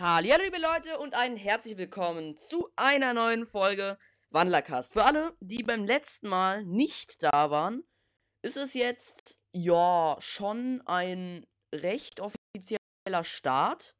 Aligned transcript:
Hallo 0.00 0.32
liebe 0.40 0.58
Leute 0.58 0.96
und 1.00 1.14
ein 1.14 1.36
herzlich 1.36 1.76
willkommen 1.76 2.36
zu 2.36 2.68
einer 2.76 3.14
neuen 3.14 3.46
Folge 3.46 3.98
Wandlercast. 4.30 4.92
Für 4.92 5.04
alle, 5.04 5.36
die 5.40 5.64
beim 5.64 5.84
letzten 5.84 6.28
Mal 6.28 6.64
nicht 6.64 7.20
da 7.20 7.50
waren, 7.50 7.82
ist 8.40 8.56
es 8.56 8.74
jetzt 8.74 9.36
ja 9.50 10.14
schon 10.20 10.82
ein 10.86 11.44
recht 11.74 12.20
offizieller 12.20 13.24
Start. 13.24 13.96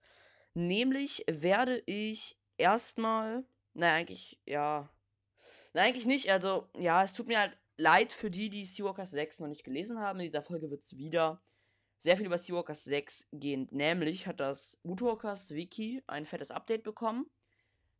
Nämlich 0.54 1.24
werde 1.28 1.82
ich 1.86 2.38
erstmal, 2.58 3.44
naja, 3.74 3.94
eigentlich, 3.94 4.40
ja, 4.46 4.88
na 5.72 5.82
eigentlich 5.82 6.06
nicht, 6.06 6.30
also 6.30 6.68
ja, 6.76 7.02
es 7.02 7.14
tut 7.14 7.26
mir 7.26 7.40
halt 7.40 7.58
leid 7.76 8.12
für 8.12 8.30
die, 8.30 8.50
die 8.50 8.66
Seawalkers 8.66 9.10
6 9.10 9.40
noch 9.40 9.48
nicht 9.48 9.64
gelesen 9.64 9.98
haben. 9.98 10.20
In 10.20 10.26
dieser 10.26 10.44
Folge 10.44 10.70
wird 10.70 10.84
es 10.84 10.96
wieder 10.96 11.42
sehr 11.98 12.16
viel 12.16 12.26
über 12.26 12.38
Seawalkers 12.38 12.84
6 12.84 13.28
gehen. 13.32 13.68
Nämlich 13.70 14.26
hat 14.26 14.40
das 14.40 14.78
Woodwalkers 14.84 15.50
Wiki 15.50 16.02
ein 16.06 16.26
fettes 16.26 16.50
Update 16.50 16.84
bekommen. 16.84 17.26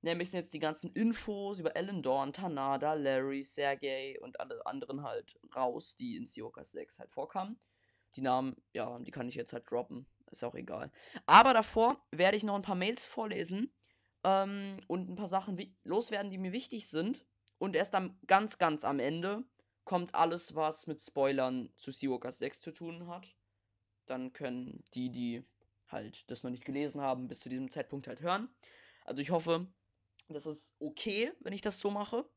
Nämlich 0.01 0.31
sind 0.31 0.41
jetzt 0.41 0.55
die 0.55 0.61
ganzen 0.61 0.93
Infos 0.93 1.59
über 1.59 1.75
Ellen 1.75 2.03
Dawn, 2.03 2.33
Tanada, 2.33 2.95
Larry, 2.95 3.43
Sergey 3.43 4.17
und 4.21 4.39
alle 4.39 4.65
anderen 4.65 5.03
halt 5.03 5.37
raus, 5.55 5.97
die 5.97 6.17
in 6.17 6.29
Seawalkers 6.29 6.71
6 6.71 7.01
halt 7.01 7.11
vorkamen. 7.11 7.59
Die 8.15 8.21
Namen, 8.21 8.57
ja, 8.73 8.97
die 9.01 9.11
kann 9.11 9.29
ich 9.29 9.35
jetzt 9.35 9.53
halt 9.53 9.69
droppen. 9.69 10.07
Ist 10.31 10.45
auch 10.45 10.55
egal. 10.55 10.93
Aber 11.27 11.53
davor 11.53 12.01
werde 12.13 12.37
ich 12.37 12.45
noch 12.45 12.55
ein 12.55 12.63
paar 12.63 12.77
Mails 12.77 13.05
vorlesen 13.05 13.73
ähm, 14.23 14.77
und 14.87 15.11
ein 15.11 15.17
paar 15.17 15.29
Sachen 15.29 15.77
loswerden, 15.83 16.31
die 16.31 16.39
mir 16.39 16.53
wichtig 16.53 16.89
sind. 16.89 17.27
Und 17.59 17.75
erst 17.75 17.97
am 17.97 18.17
ganz, 18.29 18.59
ganz 18.59 18.85
am 18.85 19.01
Ende 19.01 19.43
kommt 19.85 20.15
alles, 20.15 20.55
was 20.55 20.87
mit 20.87 21.03
Spoilern 21.03 21.73
zu 21.77 21.91
Seawalkers 21.91 22.39
6 22.39 22.61
zu 22.61 22.71
tun 22.71 23.09
hat 23.09 23.38
dann 24.11 24.33
können 24.33 24.83
die, 24.95 25.11
die 25.11 25.45
halt 25.89 26.31
das 26.31 26.43
noch 26.43 26.51
nicht 26.51 26.65
gelesen 26.65 27.01
haben, 27.01 27.29
bis 27.29 27.41
zu 27.41 27.49
diesem 27.49 27.71
Zeitpunkt 27.71 28.07
halt 28.07 28.21
hören. 28.21 28.49
Also 29.05 29.23
ich 29.23 29.31
hoffe, 29.31 29.67
das 30.29 30.47
ist 30.47 30.75
okay, 30.79 31.33
wenn 31.41 31.53
ich 31.53 31.63
das 31.63 31.81
so 31.81 31.91
mache. 31.91 32.29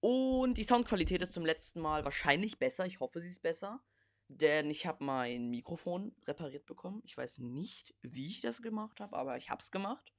Und 0.00 0.58
die 0.58 0.64
Soundqualität 0.64 1.22
ist 1.22 1.32
zum 1.32 1.46
letzten 1.46 1.80
Mal 1.80 2.04
wahrscheinlich 2.04 2.58
besser. 2.58 2.86
Ich 2.86 2.98
hoffe, 2.98 3.20
sie 3.20 3.28
ist 3.28 3.42
besser. 3.42 3.80
Denn 4.26 4.70
ich 4.70 4.86
habe 4.86 5.04
mein 5.04 5.50
Mikrofon 5.50 6.14
repariert 6.26 6.66
bekommen. 6.66 7.02
Ich 7.04 7.16
weiß 7.16 7.38
nicht, 7.38 7.94
wie 8.02 8.26
ich 8.26 8.40
das 8.40 8.62
gemacht 8.62 8.98
habe, 8.98 9.16
aber 9.16 9.36
ich 9.36 9.50
habe 9.50 9.60
es 9.62 9.70
gemacht. 9.70 10.12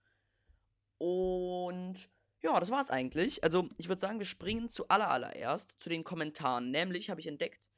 Und 0.99 2.09
ja, 2.41 2.59
das 2.59 2.71
war's 2.71 2.89
eigentlich. 2.89 3.43
Also, 3.43 3.69
ich 3.77 3.87
würde 3.87 3.99
sagen, 3.99 4.19
wir 4.19 4.25
springen 4.25 4.69
zu 4.69 4.87
allerallererst 4.87 5.75
zu 5.79 5.89
den 5.89 6.03
Kommentaren. 6.03 6.71
Nämlich 6.71 7.09
habe 7.09 7.19
ich 7.19 7.27
entdeckt, 7.27 7.69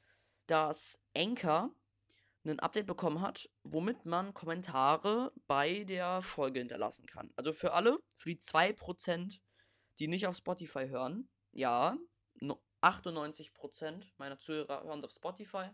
dass 0.46 1.00
Anchor 1.16 1.74
ein 2.50 2.60
Update 2.60 2.86
bekommen 2.86 3.20
hat, 3.20 3.48
womit 3.62 4.04
man 4.04 4.34
Kommentare 4.34 5.32
bei 5.46 5.84
der 5.84 6.22
Folge 6.22 6.60
hinterlassen 6.60 7.06
kann. 7.06 7.32
Also 7.36 7.52
für 7.52 7.72
alle, 7.72 7.98
für 8.16 8.30
die 8.30 8.40
2%, 8.40 9.40
die 9.98 10.08
nicht 10.08 10.26
auf 10.26 10.36
Spotify 10.36 10.88
hören, 10.88 11.28
ja, 11.52 11.96
98% 12.82 14.12
meiner 14.18 14.38
Zuhörer 14.38 14.84
hören 14.84 15.04
auf 15.04 15.10
Spotify 15.10 15.70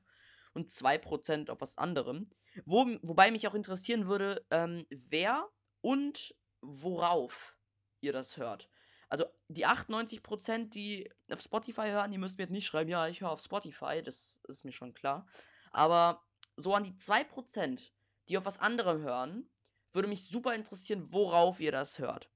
und 0.54 0.70
2% 0.70 1.50
auf 1.50 1.60
was 1.60 1.78
anderem. 1.78 2.30
Wo, 2.64 2.86
wobei 3.02 3.30
mich 3.30 3.48
auch 3.48 3.54
interessieren 3.54 4.06
würde, 4.06 4.44
ähm, 4.50 4.86
wer 4.90 5.48
und 5.80 6.34
worauf 6.60 7.56
ihr 8.00 8.12
das 8.12 8.36
hört. 8.36 8.68
Also 9.08 9.26
die 9.48 9.66
98%, 9.66 10.70
die 10.70 11.10
auf 11.30 11.42
Spotify 11.42 11.88
hören, 11.88 12.10
die 12.10 12.18
müssen 12.18 12.36
mir 12.36 12.44
jetzt 12.44 12.52
nicht 12.52 12.66
schreiben, 12.66 12.90
ja, 12.90 13.08
ich 13.08 13.20
höre 13.20 13.30
auf 13.30 13.42
Spotify, 13.42 14.02
das 14.02 14.40
ist 14.48 14.64
mir 14.64 14.72
schon 14.72 14.94
klar. 14.94 15.26
Aber 15.70 16.22
so 16.62 16.74
an 16.74 16.84
die 16.84 16.92
2%, 16.92 17.90
die 18.28 18.38
auf 18.38 18.44
was 18.44 18.58
anderem 18.58 19.02
hören, 19.02 19.48
würde 19.92 20.08
mich 20.08 20.26
super 20.26 20.54
interessieren, 20.54 21.12
worauf 21.12 21.60
ihr 21.60 21.72
das 21.72 21.98
hört. 21.98 22.30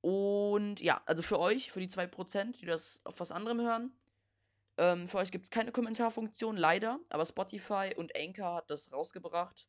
Und 0.00 0.80
ja, 0.80 1.02
also 1.06 1.22
für 1.22 1.38
euch, 1.38 1.72
für 1.72 1.80
die 1.80 1.88
2%, 1.88 2.58
die 2.58 2.66
das 2.66 3.00
auf 3.04 3.20
was 3.20 3.32
anderem 3.32 3.60
hören, 3.60 3.98
ähm, 4.78 5.08
für 5.08 5.18
euch 5.18 5.32
gibt 5.32 5.44
es 5.44 5.50
keine 5.50 5.72
Kommentarfunktion, 5.72 6.56
leider. 6.56 7.00
Aber 7.08 7.26
Spotify 7.26 7.92
und 7.96 8.16
Anchor 8.16 8.54
hat 8.54 8.70
das 8.70 8.92
rausgebracht, 8.92 9.68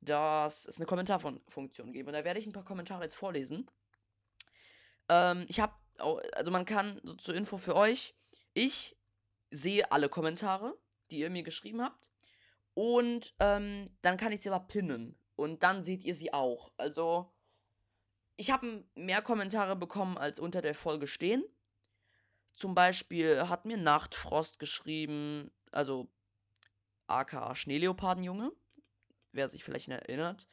dass 0.00 0.66
es 0.66 0.76
eine 0.78 0.86
Kommentarfunktion 0.86 1.92
gibt. 1.92 2.08
Und 2.08 2.12
da 2.12 2.24
werde 2.24 2.40
ich 2.40 2.46
ein 2.46 2.52
paar 2.52 2.64
Kommentare 2.64 3.04
jetzt 3.04 3.14
vorlesen. 3.14 3.70
Ähm, 5.08 5.46
ich 5.48 5.60
habe, 5.60 5.74
also 6.34 6.50
man 6.50 6.64
kann, 6.64 7.00
so 7.04 7.14
zur 7.14 7.34
Info 7.34 7.56
für 7.56 7.76
euch, 7.76 8.14
ich 8.52 8.96
sehe 9.50 9.90
alle 9.92 10.08
Kommentare, 10.08 10.76
die 11.10 11.20
ihr 11.20 11.30
mir 11.30 11.44
geschrieben 11.44 11.82
habt. 11.82 12.10
Und 12.78 13.34
ähm, 13.40 13.86
dann 14.02 14.16
kann 14.16 14.30
ich 14.30 14.40
sie 14.40 14.50
aber 14.50 14.64
pinnen. 14.64 15.18
Und 15.34 15.64
dann 15.64 15.82
seht 15.82 16.04
ihr 16.04 16.14
sie 16.14 16.32
auch. 16.32 16.70
Also, 16.76 17.34
ich 18.36 18.52
habe 18.52 18.84
mehr 18.94 19.20
Kommentare 19.20 19.74
bekommen, 19.74 20.16
als 20.16 20.38
unter 20.38 20.62
der 20.62 20.76
Folge 20.76 21.08
stehen. 21.08 21.42
Zum 22.54 22.76
Beispiel 22.76 23.48
hat 23.48 23.64
mir 23.64 23.78
Nachtfrost 23.78 24.60
geschrieben, 24.60 25.50
also 25.72 26.08
aka 27.08 27.56
Schneeleopardenjunge, 27.56 28.52
wer 29.32 29.48
sich 29.48 29.64
vielleicht 29.64 29.88
erinnert. 29.88 30.46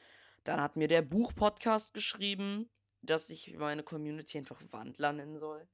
Dann 0.46 0.60
hat 0.60 0.78
mir 0.78 0.88
der 0.88 1.04
Buchpodcast 1.04 1.94
geschrieben, 1.94 2.72
dass 3.04 3.30
ich 3.30 3.56
meine 3.56 3.84
Community 3.84 4.40
einfach 4.40 4.64
Wandler 4.72 5.14
nennen 5.14 5.38
soll. 5.38 5.68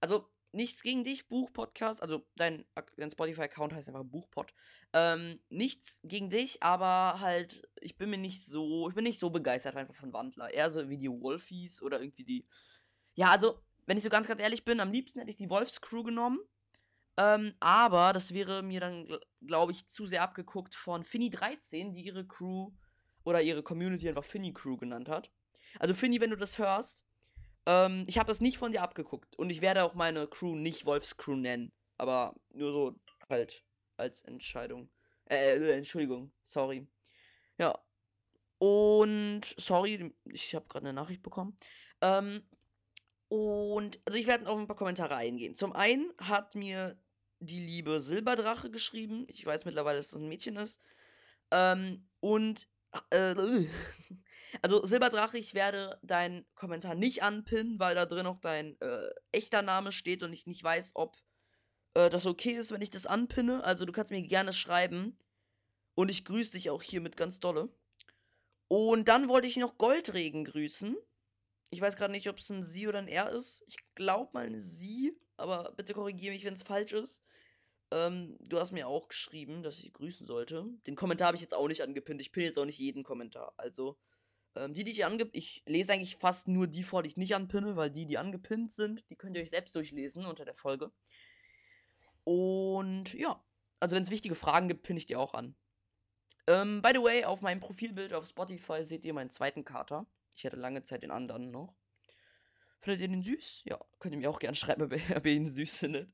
Also, 0.00 0.28
nichts 0.52 0.82
gegen 0.82 1.04
dich, 1.04 1.28
Buchpodcast, 1.28 2.02
also 2.02 2.24
dein, 2.36 2.64
dein 2.96 3.10
Spotify-Account 3.10 3.72
heißt 3.72 3.88
einfach 3.88 4.04
Buchpod. 4.04 4.54
Ähm, 4.92 5.40
nichts 5.48 6.00
gegen 6.04 6.30
dich, 6.30 6.62
aber 6.62 7.20
halt, 7.20 7.68
ich 7.80 7.96
bin 7.96 8.10
mir 8.10 8.18
nicht 8.18 8.44
so, 8.44 8.88
ich 8.88 8.94
bin 8.94 9.04
nicht 9.04 9.18
so 9.18 9.30
begeistert 9.30 9.76
einfach 9.76 9.94
von 9.94 10.12
Wandler. 10.12 10.52
Eher 10.52 10.70
so 10.70 10.88
wie 10.88 10.98
die 10.98 11.10
Wolfies 11.10 11.82
oder 11.82 12.00
irgendwie 12.00 12.24
die. 12.24 12.46
Ja, 13.14 13.30
also, 13.30 13.60
wenn 13.86 13.96
ich 13.96 14.04
so 14.04 14.10
ganz, 14.10 14.28
ganz 14.28 14.40
ehrlich 14.40 14.64
bin, 14.64 14.80
am 14.80 14.92
liebsten 14.92 15.18
hätte 15.18 15.30
ich 15.30 15.36
die 15.36 15.50
Wolfscrew 15.50 16.02
genommen. 16.02 16.38
Ähm, 17.16 17.54
aber 17.60 18.12
das 18.12 18.32
wäre 18.32 18.62
mir 18.62 18.80
dann, 18.80 19.06
glaube 19.42 19.72
ich, 19.72 19.86
zu 19.86 20.06
sehr 20.06 20.22
abgeguckt 20.22 20.74
von 20.74 21.02
Finny13, 21.04 21.92
die 21.92 22.02
ihre 22.02 22.26
Crew 22.26 22.72
oder 23.24 23.42
ihre 23.42 23.62
Community 23.62 24.08
einfach 24.08 24.24
Finny 24.24 24.52
Crew 24.52 24.76
genannt 24.76 25.08
hat. 25.08 25.30
Also 25.78 25.94
Finny, 25.94 26.20
wenn 26.20 26.30
du 26.30 26.36
das 26.36 26.58
hörst, 26.58 27.04
ähm, 27.66 28.04
ich 28.06 28.18
habe 28.18 28.28
das 28.28 28.40
nicht 28.40 28.58
von 28.58 28.72
dir 28.72 28.82
abgeguckt. 28.82 29.36
Und 29.36 29.50
ich 29.50 29.60
werde 29.60 29.84
auch 29.84 29.94
meine 29.94 30.26
Crew 30.26 30.54
nicht 30.54 30.86
Wolfscrew 30.86 31.36
nennen. 31.36 31.72
Aber 31.98 32.34
nur 32.50 32.72
so 32.72 32.94
halt 33.28 33.64
als 33.96 34.22
Entscheidung. 34.22 34.90
Äh, 35.26 35.56
äh 35.56 35.76
Entschuldigung. 35.76 36.32
Sorry. 36.42 36.86
Ja. 37.58 37.78
Und 38.58 39.42
sorry, 39.56 40.14
ich 40.24 40.54
habe 40.54 40.66
gerade 40.68 40.86
eine 40.86 40.94
Nachricht 40.94 41.22
bekommen. 41.22 41.56
Ähm, 42.00 42.42
und 43.28 44.00
also 44.04 44.18
ich 44.18 44.26
werde 44.26 44.48
auf 44.48 44.58
ein 44.58 44.66
paar 44.66 44.76
Kommentare 44.76 45.16
eingehen. 45.16 45.56
Zum 45.56 45.72
einen 45.72 46.12
hat 46.18 46.54
mir 46.54 46.98
die 47.40 47.60
liebe 47.60 48.00
Silberdrache 48.00 48.70
geschrieben. 48.70 49.24
Ich 49.28 49.44
weiß 49.44 49.64
mittlerweile, 49.64 49.98
dass 49.98 50.10
das 50.10 50.20
ein 50.20 50.28
Mädchen 50.28 50.56
ist. 50.56 50.80
Ähm, 51.50 52.06
und 52.20 52.64
äh, 52.64 52.71
Also 54.60 54.84
Silberdrache, 54.84 55.38
ich 55.38 55.54
werde 55.54 55.98
deinen 56.02 56.44
Kommentar 56.54 56.94
nicht 56.94 57.22
anpinnen, 57.22 57.80
weil 57.80 57.94
da 57.94 58.04
drin 58.04 58.24
noch 58.24 58.38
dein 58.38 58.78
äh, 58.82 59.08
echter 59.32 59.62
Name 59.62 59.92
steht 59.92 60.22
und 60.22 60.32
ich 60.34 60.46
nicht 60.46 60.62
weiß, 60.62 60.92
ob 60.94 61.16
äh, 61.94 62.10
das 62.10 62.26
okay 62.26 62.52
ist, 62.52 62.70
wenn 62.70 62.82
ich 62.82 62.90
das 62.90 63.06
anpinne. 63.06 63.64
Also 63.64 63.86
du 63.86 63.92
kannst 63.92 64.12
mir 64.12 64.20
gerne 64.22 64.52
schreiben. 64.52 65.18
Und 65.94 66.10
ich 66.10 66.24
grüße 66.24 66.52
dich 66.52 66.70
auch 66.70 66.82
hiermit 66.82 67.16
ganz 67.16 67.40
dolle. 67.40 67.68
Und 68.68 69.08
dann 69.08 69.28
wollte 69.28 69.46
ich 69.46 69.56
noch 69.56 69.76
Goldregen 69.76 70.44
grüßen. 70.44 70.96
Ich 71.70 71.80
weiß 71.80 71.96
gerade 71.96 72.12
nicht, 72.12 72.28
ob 72.28 72.38
es 72.38 72.50
ein 72.50 72.62
Sie 72.62 72.88
oder 72.88 72.98
ein 72.98 73.08
R 73.08 73.30
ist. 73.30 73.62
Ich 73.66 73.76
glaube 73.94 74.30
mal 74.32 74.46
ein 74.46 74.60
Sie, 74.60 75.14
aber 75.36 75.72
bitte 75.76 75.92
korrigiere 75.92 76.32
mich, 76.32 76.44
wenn 76.44 76.54
es 76.54 76.62
falsch 76.62 76.92
ist. 76.92 77.22
Ähm, 77.92 78.38
du 78.40 78.58
hast 78.58 78.72
mir 78.72 78.88
auch 78.88 79.08
geschrieben, 79.08 79.62
dass 79.62 79.78
ich 79.78 79.92
grüßen 79.92 80.26
sollte. 80.26 80.64
Den 80.86 80.96
Kommentar 80.96 81.26
habe 81.26 81.36
ich 81.36 81.42
jetzt 81.42 81.52
auch 81.54 81.68
nicht 81.68 81.82
angepinnt. 81.82 82.22
Ich 82.22 82.32
pinne 82.32 82.46
jetzt 82.46 82.58
auch 82.58 82.64
nicht 82.64 82.78
jeden 82.78 83.02
Kommentar. 83.02 83.52
Also 83.58 83.98
ähm, 84.56 84.72
die, 84.72 84.82
die 84.82 84.92
ich 84.92 85.04
ange... 85.04 85.28
Ich 85.32 85.62
lese 85.66 85.92
eigentlich 85.92 86.16
fast 86.16 86.48
nur 86.48 86.66
die 86.66 86.84
vor, 86.84 87.02
die 87.02 87.08
ich 87.08 87.18
nicht 87.18 87.34
anpinne, 87.34 87.76
weil 87.76 87.90
die, 87.90 88.06
die 88.06 88.16
angepinnt 88.16 88.72
sind, 88.72 89.08
die 89.10 89.16
könnt 89.16 89.36
ihr 89.36 89.42
euch 89.42 89.50
selbst 89.50 89.76
durchlesen 89.76 90.24
unter 90.24 90.46
der 90.46 90.54
Folge. 90.54 90.90
Und 92.24 93.12
ja, 93.12 93.44
also 93.78 93.94
wenn 93.94 94.02
es 94.02 94.10
wichtige 94.10 94.36
Fragen 94.36 94.68
gibt, 94.68 94.84
pinne 94.84 94.98
ich 94.98 95.06
die 95.06 95.16
auch 95.16 95.34
an. 95.34 95.54
Ähm, 96.46 96.80
by 96.80 96.92
the 96.94 97.02
way, 97.02 97.24
auf 97.24 97.42
meinem 97.42 97.60
Profilbild 97.60 98.14
auf 98.14 98.26
Spotify 98.26 98.84
seht 98.84 99.04
ihr 99.04 99.12
meinen 99.12 99.30
zweiten 99.30 99.64
Kater. 99.64 100.06
Ich 100.34 100.46
hatte 100.46 100.56
lange 100.56 100.82
Zeit 100.82 101.02
den 101.02 101.10
anderen 101.10 101.50
noch. 101.50 101.74
Findet 102.80 103.02
ihr 103.02 103.08
den 103.08 103.22
süß? 103.22 103.62
Ja, 103.64 103.78
könnt 103.98 104.14
ihr 104.14 104.18
mir 104.18 104.30
auch 104.30 104.38
gerne 104.38 104.56
schreiben, 104.56 104.82
ob 104.82 105.26
ihr 105.26 105.32
ihn 105.32 105.50
süß 105.50 105.76
findet. 105.76 106.08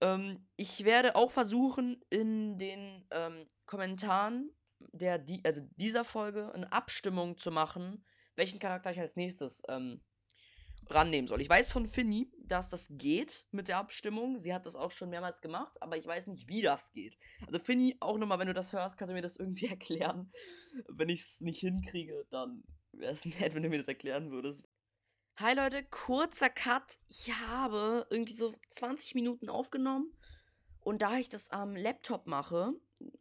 Ähm, 0.00 0.46
ich 0.56 0.84
werde 0.84 1.16
auch 1.16 1.30
versuchen, 1.30 2.00
in 2.10 2.58
den 2.58 3.06
ähm, 3.10 3.44
Kommentaren 3.66 4.50
der, 4.92 5.18
die, 5.18 5.44
also 5.44 5.62
dieser 5.76 6.04
Folge 6.04 6.52
eine 6.52 6.70
Abstimmung 6.72 7.36
zu 7.38 7.50
machen, 7.50 8.04
welchen 8.34 8.58
Charakter 8.58 8.90
ich 8.90 9.00
als 9.00 9.16
nächstes 9.16 9.62
ähm, 9.68 10.00
rannehmen 10.88 11.26
soll. 11.26 11.40
Ich 11.40 11.48
weiß 11.48 11.72
von 11.72 11.86
Finny, 11.86 12.30
dass 12.38 12.68
das 12.68 12.88
geht 12.90 13.46
mit 13.50 13.68
der 13.68 13.78
Abstimmung. 13.78 14.38
Sie 14.38 14.54
hat 14.54 14.66
das 14.66 14.76
auch 14.76 14.90
schon 14.90 15.10
mehrmals 15.10 15.40
gemacht, 15.40 15.80
aber 15.80 15.96
ich 15.96 16.06
weiß 16.06 16.26
nicht, 16.28 16.48
wie 16.48 16.62
das 16.62 16.92
geht. 16.92 17.18
Also 17.46 17.58
Finny, 17.58 17.96
auch 18.00 18.18
nochmal, 18.18 18.38
wenn 18.38 18.46
du 18.46 18.54
das 18.54 18.72
hörst, 18.72 18.96
kannst 18.96 19.10
du 19.10 19.14
mir 19.14 19.22
das 19.22 19.36
irgendwie 19.36 19.66
erklären. 19.70 20.30
Wenn 20.88 21.08
ich 21.08 21.22
es 21.22 21.40
nicht 21.40 21.60
hinkriege, 21.60 22.26
dann 22.30 22.62
wäre 22.92 23.12
es 23.12 23.24
nett, 23.24 23.54
wenn 23.54 23.62
du 23.62 23.68
mir 23.68 23.78
das 23.78 23.88
erklären 23.88 24.30
würdest. 24.30 24.64
Hi 25.38 25.52
Leute, 25.52 25.84
kurzer 25.84 26.48
Cut. 26.48 26.98
Ich 27.10 27.30
habe 27.30 28.06
irgendwie 28.08 28.32
so 28.32 28.54
20 28.70 29.14
Minuten 29.14 29.50
aufgenommen. 29.50 30.10
Und 30.80 31.02
da 31.02 31.18
ich 31.18 31.28
das 31.28 31.50
am 31.50 31.76
Laptop 31.76 32.26
mache, 32.26 32.72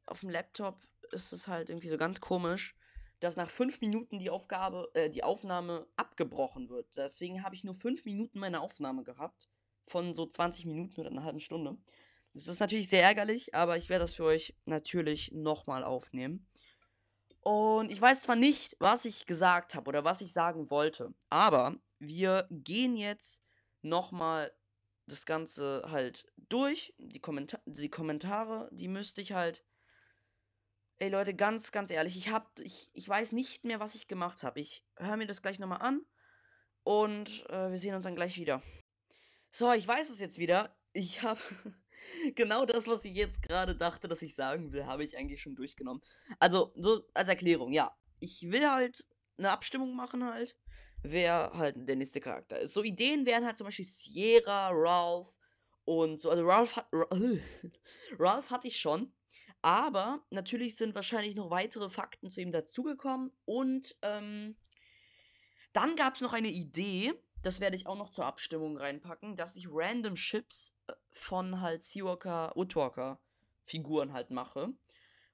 auf 0.06 0.22
dem 0.22 0.30
Laptop 0.30 0.80
ist 1.12 1.34
es 1.34 1.50
halt 1.50 1.68
irgendwie 1.68 1.90
so 1.90 1.98
ganz 1.98 2.22
komisch, 2.22 2.74
dass 3.20 3.36
nach 3.36 3.50
5 3.50 3.82
Minuten 3.82 4.18
die 4.18 4.30
Aufgabe, 4.30 4.90
äh, 4.94 5.10
die 5.10 5.26
Aufnahme 5.26 5.88
abgebrochen 5.98 6.70
wird. 6.70 6.88
Deswegen 6.96 7.44
habe 7.44 7.54
ich 7.54 7.66
nur 7.66 7.76
5 7.76 8.06
Minuten 8.06 8.40
meine 8.40 8.62
Aufnahme 8.62 9.04
gehabt. 9.04 9.50
Von 9.86 10.14
so 10.14 10.26
20 10.26 10.68
Minuten 10.68 11.02
oder 11.02 11.10
einer 11.10 11.26
halben 11.26 11.42
Stunde. 11.42 11.78
Das 12.34 12.48
ist 12.48 12.62
natürlich 12.62 12.88
sehr 12.88 13.04
ärgerlich, 13.04 13.54
aber 13.54 13.76
ich 13.76 13.90
werde 13.90 14.06
das 14.06 14.14
für 14.14 14.24
euch 14.24 14.56
natürlich 14.64 15.34
nochmal 15.34 15.84
aufnehmen. 15.84 16.48
Und 17.48 17.92
ich 17.92 18.02
weiß 18.02 18.22
zwar 18.22 18.36
nicht, 18.36 18.76
was 18.80 19.06
ich 19.06 19.28
gesagt 19.28 19.76
habe 19.76 19.88
oder 19.88 20.04
was 20.04 20.22
ich 20.22 20.34
sagen 20.34 20.72
wollte, 20.72 21.14
aber 21.30 21.78
wir 22.00 22.48
gehen 22.50 22.98
jetzt 22.98 23.44
nochmal 23.84 24.52
das 25.06 25.28
Ganze 25.28 25.84
halt 25.86 26.26
durch. 26.50 26.96
Die, 26.98 27.20
Kommentar 27.20 27.62
die 27.68 27.90
Kommentare, 27.90 28.68
die 28.72 28.88
müsste 28.88 29.22
ich 29.22 29.34
halt. 29.34 29.64
Ey 30.98 31.10
Leute, 31.10 31.36
ganz, 31.36 31.72
ganz 31.72 31.92
ehrlich, 31.92 32.18
ich 32.18 32.30
hab. 32.30 32.60
Ich, 32.62 32.90
ich 32.94 33.08
weiß 33.08 33.32
nicht 33.34 33.64
mehr, 33.64 33.80
was 33.80 33.94
ich 33.94 34.08
gemacht 34.08 34.42
habe. 34.42 34.60
Ich 34.60 34.84
höre 34.98 35.18
mir 35.18 35.28
das 35.28 35.44
gleich 35.44 35.60
nochmal 35.60 35.84
an. 35.84 36.02
Und 36.82 37.48
äh, 37.52 37.70
wir 37.70 37.78
sehen 37.78 37.94
uns 37.94 38.06
dann 38.06 38.16
gleich 38.16 38.38
wieder. 38.38 38.64
So, 39.52 39.72
ich 39.72 39.88
weiß 39.88 40.10
es 40.10 40.20
jetzt 40.20 40.40
wieder. 40.40 40.76
Ich 40.94 41.22
habe 41.22 41.40
genau 42.36 42.66
das, 42.66 42.88
was 42.88 43.06
ich 43.06 43.16
jetzt 43.16 43.42
gerade 43.42 43.76
dachte, 43.76 44.08
dass 44.08 44.22
ich 44.22 44.36
sagen 44.36 44.72
will, 44.72 44.86
habe 44.86 45.04
ich 45.04 45.18
eigentlich 45.18 45.42
schon 45.42 45.56
durchgenommen. 45.56 46.02
Also, 46.40 46.72
so 46.76 47.04
als 47.14 47.30
Erklärung, 47.30 47.72
ja. 47.72 47.96
Ich 48.20 48.50
will 48.50 48.70
halt 48.70 49.08
eine 49.38 49.52
Abstimmung 49.52 49.96
machen 49.96 50.24
halt, 50.24 50.56
wer 51.04 51.52
halt 51.54 51.76
der 51.78 51.96
nächste 51.96 52.20
Charakter 52.20 52.60
ist. 52.60 52.74
So 52.74 52.84
Ideen 52.84 53.26
wären 53.26 53.46
halt 53.46 53.58
zum 53.58 53.66
Beispiel 53.66 53.86
Sierra, 53.86 54.70
Ralph 54.72 55.34
und 55.84 56.20
so. 56.20 56.30
Also 56.30 56.46
Ralph 56.46 56.76
hat, 56.76 56.88
Ralph 58.20 58.50
hatte 58.50 58.68
ich 58.68 58.78
schon. 58.78 59.14
Aber 59.62 60.24
natürlich 60.30 60.76
sind 60.76 60.94
wahrscheinlich 60.94 61.36
noch 61.36 61.50
weitere 61.50 61.90
Fakten 61.90 62.30
zu 62.30 62.42
ihm 62.42 62.52
dazugekommen. 62.52 63.32
Und 63.46 63.96
ähm, 64.02 64.56
dann 65.74 65.96
gab 65.96 66.16
es 66.16 66.22
noch 66.22 66.34
eine 66.34 66.50
Idee, 66.50 67.14
das 67.46 67.60
werde 67.60 67.76
ich 67.76 67.86
auch 67.86 67.96
noch 67.96 68.10
zur 68.10 68.26
Abstimmung 68.26 68.78
reinpacken, 68.78 69.36
dass 69.36 69.56
ich 69.56 69.68
random 69.70 70.16
Chips 70.16 70.74
äh, 70.88 70.94
von 71.12 71.62
halt 71.62 71.84
Seawalker, 71.84 72.52
Woodwalker 72.56 73.20
Figuren 73.66 74.14
halt 74.14 74.32
mache. 74.32 74.74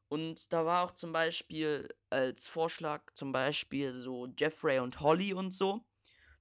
Und 0.10 0.52
da 0.52 0.66
war 0.66 0.84
auch 0.84 0.92
zum 0.92 1.14
Beispiel 1.14 1.88
als 2.10 2.48
Vorschlag 2.48 3.02
zum 3.14 3.32
Beispiel 3.32 3.94
so 3.94 4.28
Jeffrey 4.38 4.80
und 4.80 5.00
Holly 5.00 5.34
und 5.34 5.52
so, 5.52 5.86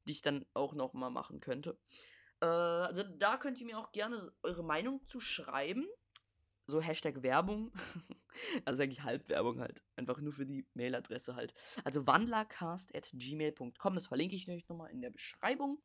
die 0.06 0.12
ich 0.12 0.22
dann 0.22 0.44
auch 0.54 0.74
noch 0.74 0.92
mal 0.92 1.10
machen 1.10 1.38
könnte. 1.38 1.78
Äh, 2.40 2.46
also 2.46 3.04
da 3.04 3.36
könnt 3.36 3.60
ihr 3.60 3.66
mir 3.66 3.78
auch 3.78 3.92
gerne 3.92 4.32
eure 4.42 4.64
Meinung 4.64 5.06
zu 5.06 5.20
schreiben 5.20 5.86
so 6.70 6.80
Hashtag 6.80 7.22
Werbung. 7.22 7.72
also 8.64 8.82
eigentlich 8.82 9.02
Halbwerbung 9.02 9.60
halt. 9.60 9.82
Einfach 9.96 10.20
nur 10.20 10.32
für 10.32 10.46
die 10.46 10.66
Mailadresse 10.74 11.36
halt. 11.36 11.52
Also 11.84 12.06
wandlercast.gmail.com. 12.06 13.94
Das 13.94 14.06
verlinke 14.06 14.36
ich 14.36 14.48
euch 14.48 14.68
nochmal 14.68 14.90
in 14.90 15.02
der 15.02 15.10
Beschreibung. 15.10 15.82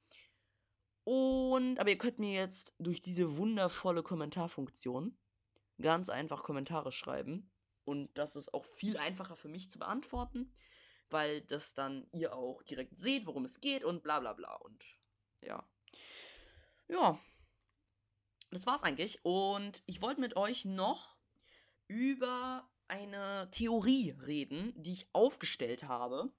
Und, 1.03 1.79
aber 1.79 1.89
ihr 1.89 1.97
könnt 1.97 2.19
mir 2.19 2.33
jetzt 2.33 2.73
durch 2.79 3.01
diese 3.01 3.37
wundervolle 3.37 4.01
Kommentarfunktion 4.01 5.17
ganz 5.81 6.09
einfach 6.09 6.43
Kommentare 6.43 6.91
schreiben. 6.91 7.51
Und 7.83 8.17
das 8.17 8.35
ist 8.35 8.53
auch 8.53 8.65
viel 8.65 8.97
einfacher 8.97 9.35
für 9.35 9.47
mich 9.47 9.69
zu 9.69 9.77
beantworten, 9.77 10.55
weil 11.09 11.41
das 11.41 11.75
dann 11.75 12.07
ihr 12.11 12.33
auch 12.33 12.63
direkt 12.63 12.97
seht, 12.97 13.27
worum 13.27 13.45
es 13.45 13.61
geht 13.61 13.83
und 13.83 14.01
bla 14.01 14.19
bla 14.19 14.33
bla. 14.33 14.55
Und 14.55 14.83
ja. 15.41 15.63
Ja, 16.87 17.19
das 18.55 18.65
war's 18.65 18.83
eigentlich. 18.83 19.19
Und 19.23 19.83
ich 19.85 20.01
wollte 20.01 20.21
mit 20.21 20.37
euch 20.37 20.65
noch 20.65 21.17
über 21.87 22.67
eine 22.87 23.49
Theorie 23.51 24.11
reden, 24.11 24.73
die 24.77 24.93
ich 24.93 25.09
aufgestellt 25.13 25.83
habe. 25.83 26.31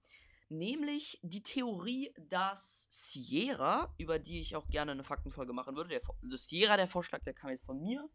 Nämlich 0.48 1.18
die 1.22 1.42
Theorie, 1.42 2.14
dass 2.16 2.86
Sierra, 2.88 3.94
über 3.98 4.18
die 4.18 4.40
ich 4.40 4.54
auch 4.54 4.68
gerne 4.68 4.92
eine 4.92 5.02
Faktenfolge 5.04 5.52
machen 5.52 5.76
würde, 5.76 5.90
der, 5.90 6.00
also 6.22 6.36
Sierra, 6.36 6.76
der 6.76 6.86
Vorschlag, 6.86 7.22
der 7.24 7.34
kam 7.34 7.50
jetzt 7.50 7.66
von 7.66 7.80
mir. 7.80 8.08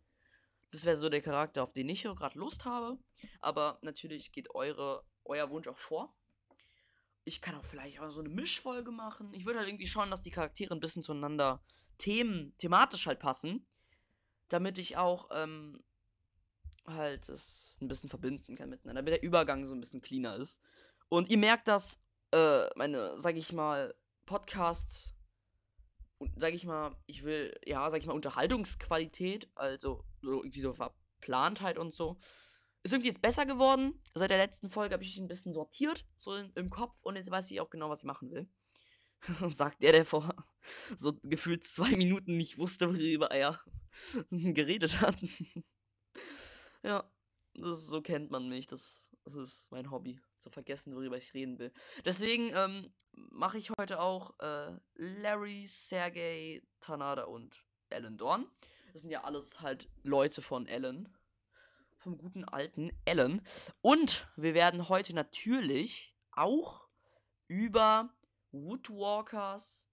Das 0.72 0.86
wäre 0.86 0.96
so 0.96 1.10
der 1.10 1.22
Charakter, 1.22 1.62
auf 1.62 1.74
den 1.74 1.90
ich 1.90 2.04
gerade 2.04 2.40
Lust 2.40 2.64
habe. 2.64 2.98
Aber 3.42 3.78
natürlich 3.82 4.32
geht 4.32 4.56
eure, 4.56 5.04
euer 5.26 5.50
Wunsch 5.50 5.68
auch 5.68 5.78
vor. 5.78 6.16
Ich 7.26 7.42
kann 7.42 7.56
auch 7.56 7.66
vielleicht 7.66 8.00
auch 8.00 8.10
so 8.10 8.22
eine 8.22 8.30
Mischfolge 8.30 8.92
machen. 8.92 9.34
Ich 9.34 9.46
würde 9.46 9.60
halt 9.60 9.68
irgendwie 9.68 9.86
schauen, 9.86 10.10
dass 10.10 10.22
die 10.22 10.32
Charaktere 10.32 10.74
ein 10.74 10.80
bisschen 10.80 11.04
zueinander 11.04 11.62
Themen, 11.98 12.56
thematisch 12.58 13.06
halt 13.06 13.20
passen 13.20 13.68
damit 14.54 14.78
ich 14.78 14.98
auch 14.98 15.30
ähm, 15.32 15.84
halt 16.86 17.30
es 17.30 17.78
ein 17.82 17.88
bisschen 17.88 18.10
verbinden 18.10 18.56
kann 18.56 18.70
miteinander, 18.70 19.02
damit 19.02 19.14
der 19.14 19.24
Übergang 19.24 19.66
so 19.66 19.74
ein 19.74 19.82
bisschen 19.82 20.02
cleaner 20.02 20.36
ist. 20.36 20.60
Und 21.10 21.30
ihr 21.30 21.38
merkt, 21.38 21.68
dass 21.68 22.00
äh, 22.32 22.68
meine, 22.76 23.20
sag 23.20 23.36
ich 23.36 23.54
mal, 23.54 23.94
Podcast, 24.26 25.14
sag 26.36 26.54
ich 26.54 26.66
mal, 26.66 26.96
ich 27.06 27.24
will, 27.24 27.58
ja, 27.66 27.90
sag 27.90 28.00
ich 28.00 28.06
mal, 28.06 28.14
Unterhaltungsqualität, 28.14 29.50
also 29.56 30.06
so 30.22 30.44
irgendwie 30.44 30.62
so 30.62 30.74
Verplantheit 30.74 31.78
und 31.78 31.94
so, 31.94 32.18
ist 32.84 32.94
irgendwie 32.94 33.10
jetzt 33.10 33.22
besser 33.22 33.46
geworden. 33.46 34.02
Seit 34.16 34.32
der 34.32 34.38
letzten 34.38 34.70
Folge 34.70 34.94
habe 34.94 35.04
ich 35.04 35.18
ein 35.18 35.28
bisschen 35.28 35.54
sortiert, 35.54 36.06
so 36.16 36.34
in, 36.34 36.52
im 36.56 36.70
Kopf, 36.70 37.04
und 37.04 37.16
jetzt 37.16 37.32
weiß 37.32 37.52
ich 37.52 37.62
auch 37.62 37.70
genau, 37.70 37.90
was 37.90 38.00
ich 38.00 38.06
machen 38.06 38.32
will. 38.32 38.48
Sagt 39.50 39.84
der, 39.84 39.92
der 39.92 40.06
vor 40.06 40.34
so 40.98 41.14
gefühlt 41.24 41.64
zwei 41.64 41.92
Minuten 41.92 42.38
nicht 42.38 42.58
wusste, 42.58 42.90
worüber 42.90 43.32
er 43.32 43.60
geredet 44.30 45.02
hatten. 45.02 45.30
ja, 46.84 47.04
das, 47.56 47.86
so 47.86 48.02
kennt 48.02 48.32
man 48.32 48.50
mich. 48.50 48.68
Das, 48.68 49.10
das 49.24 49.36
ist 49.36 49.72
mein 49.72 49.92
Hobby, 49.92 50.20
zu 50.38 50.50
vergessen, 50.50 50.96
worüber 50.96 51.18
ich 51.18 51.34
reden 51.34 51.60
will. 51.60 51.72
Deswegen 52.06 52.52
ähm, 52.56 52.94
mache 53.12 53.58
ich 53.58 53.72
heute 53.80 54.00
auch 54.00 54.40
äh, 54.40 54.78
Larry, 54.96 55.66
Sergey, 55.68 56.64
Tanada 56.80 57.24
und 57.24 57.64
Alan 57.90 58.18
Dorn. 58.18 58.50
Das 58.94 59.02
sind 59.02 59.12
ja 59.12 59.24
alles 59.24 59.62
halt 59.62 59.90
Leute 60.04 60.42
von 60.42 60.68
Alan. 60.68 61.10
Vom 61.98 62.18
guten 62.18 62.44
alten 62.46 62.92
Alan. 63.06 63.42
Und 63.82 64.28
wir 64.36 64.56
werden 64.56 64.90
heute 64.90 65.14
natürlich 65.14 66.16
auch 66.32 66.88
über 67.48 68.10
Woodwalkers 68.52 69.86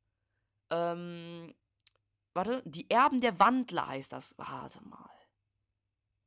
ähm, 0.70 1.54
Warte, 2.38 2.62
die 2.64 2.88
Erben 2.88 3.20
der 3.20 3.40
Wandler 3.40 3.88
heißt 3.88 4.12
das. 4.12 4.32
Warte 4.38 4.80
mal. 4.84 5.10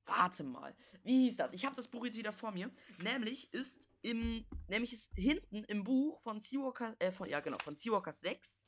Warte 0.04 0.44
mal. 0.44 0.76
Wie 1.04 1.22
hieß 1.22 1.38
das? 1.38 1.54
Ich 1.54 1.64
habe 1.64 1.78
das 1.78 1.88
Buch 1.88 2.04
jetzt 2.04 2.18
wieder 2.18 2.34
vor 2.34 2.52
mir. 2.52 2.70
Nämlich 2.98 3.54
ist 3.54 3.90
im, 4.02 4.46
nämlich 4.68 4.92
ist 4.92 5.14
hinten 5.16 5.64
im 5.64 5.86
Buch 5.86 6.20
von 6.20 6.42
Seawalker, 6.42 6.98
äh, 7.00 7.14
von, 7.14 7.30
ja 7.30 7.40
genau, 7.40 7.60
von 7.60 7.78
Seawalkers 7.78 8.20
6 8.20 8.62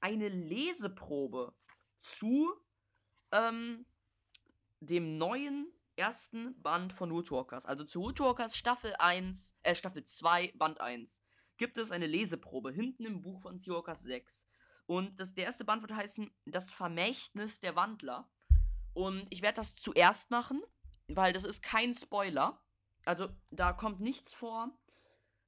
eine 0.00 0.30
Leseprobe 0.30 1.54
zu 1.98 2.50
ähm, 3.30 3.84
dem 4.80 5.18
neuen 5.18 5.70
ersten 5.96 6.58
Band 6.62 6.94
von 6.94 7.10
Woodwalkers. 7.12 7.66
Also 7.66 7.84
zu 7.84 8.00
Woodwalkers 8.00 8.56
Staffel 8.56 8.94
1, 8.98 9.54
äh, 9.64 9.74
Staffel 9.74 10.02
2, 10.02 10.52
Band 10.56 10.80
1. 10.80 11.20
Gibt 11.58 11.76
es 11.76 11.90
eine 11.90 12.06
Leseprobe 12.06 12.72
hinten 12.72 13.04
im 13.04 13.20
Buch 13.20 13.42
von 13.42 13.58
Seawalkers 13.58 14.00
6. 14.00 14.46
Und 14.86 15.18
das, 15.20 15.34
der 15.34 15.44
erste 15.44 15.64
Band 15.64 15.82
wird 15.82 15.94
heißen 15.94 16.30
Das 16.44 16.70
Vermächtnis 16.70 17.60
der 17.60 17.76
Wandler. 17.76 18.28
Und 18.94 19.26
ich 19.30 19.42
werde 19.42 19.56
das 19.56 19.76
zuerst 19.76 20.30
machen, 20.30 20.62
weil 21.08 21.32
das 21.32 21.44
ist 21.44 21.62
kein 21.62 21.94
Spoiler. 21.94 22.62
Also 23.04 23.28
da 23.50 23.72
kommt 23.72 24.00
nichts 24.00 24.32
vor, 24.32 24.70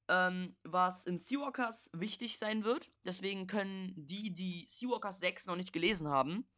ähm, 0.09 0.57
was 0.65 1.07
in 1.07 1.19
Seawalkers 1.19 1.91
wichtig 1.93 2.39
sein 2.39 2.65
wird. 2.65 2.91
Deswegen 3.05 3.47
können 3.47 3.95
die, 3.97 4.35
die 4.35 4.67
Seawalkers 4.69 5.21
6 5.21 5.47
noch 5.47 5.57
nicht 5.57 5.73
gelesen 5.73 6.09
haben, 6.09 6.49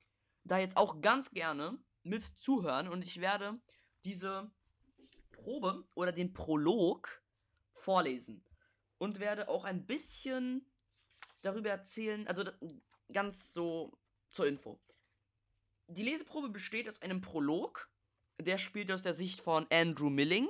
da 0.44 0.58
jetzt 0.58 0.76
auch 0.76 1.00
ganz 1.00 1.30
gerne 1.30 1.78
mit 2.02 2.22
zuhören. 2.22 2.88
Und 2.88 3.04
ich 3.04 3.20
werde 3.20 3.60
diese 4.04 4.50
Probe 5.30 5.86
oder 5.94 6.12
den 6.12 6.32
Prolog 6.32 7.22
vorlesen. 7.72 8.44
Und 8.98 9.18
werde 9.18 9.48
auch 9.48 9.64
ein 9.64 9.86
bisschen 9.86 10.69
darüber 11.42 11.70
erzählen, 11.70 12.26
also 12.26 12.44
ganz 13.12 13.52
so 13.52 13.92
zur 14.28 14.46
Info. 14.46 14.80
Die 15.88 16.02
Leseprobe 16.02 16.50
besteht 16.50 16.88
aus 16.88 17.02
einem 17.02 17.20
Prolog, 17.20 17.90
der 18.40 18.58
spielt 18.58 18.90
aus 18.92 19.02
der 19.02 19.14
Sicht 19.14 19.40
von 19.40 19.66
Andrew 19.70 20.10
Milling 20.10 20.48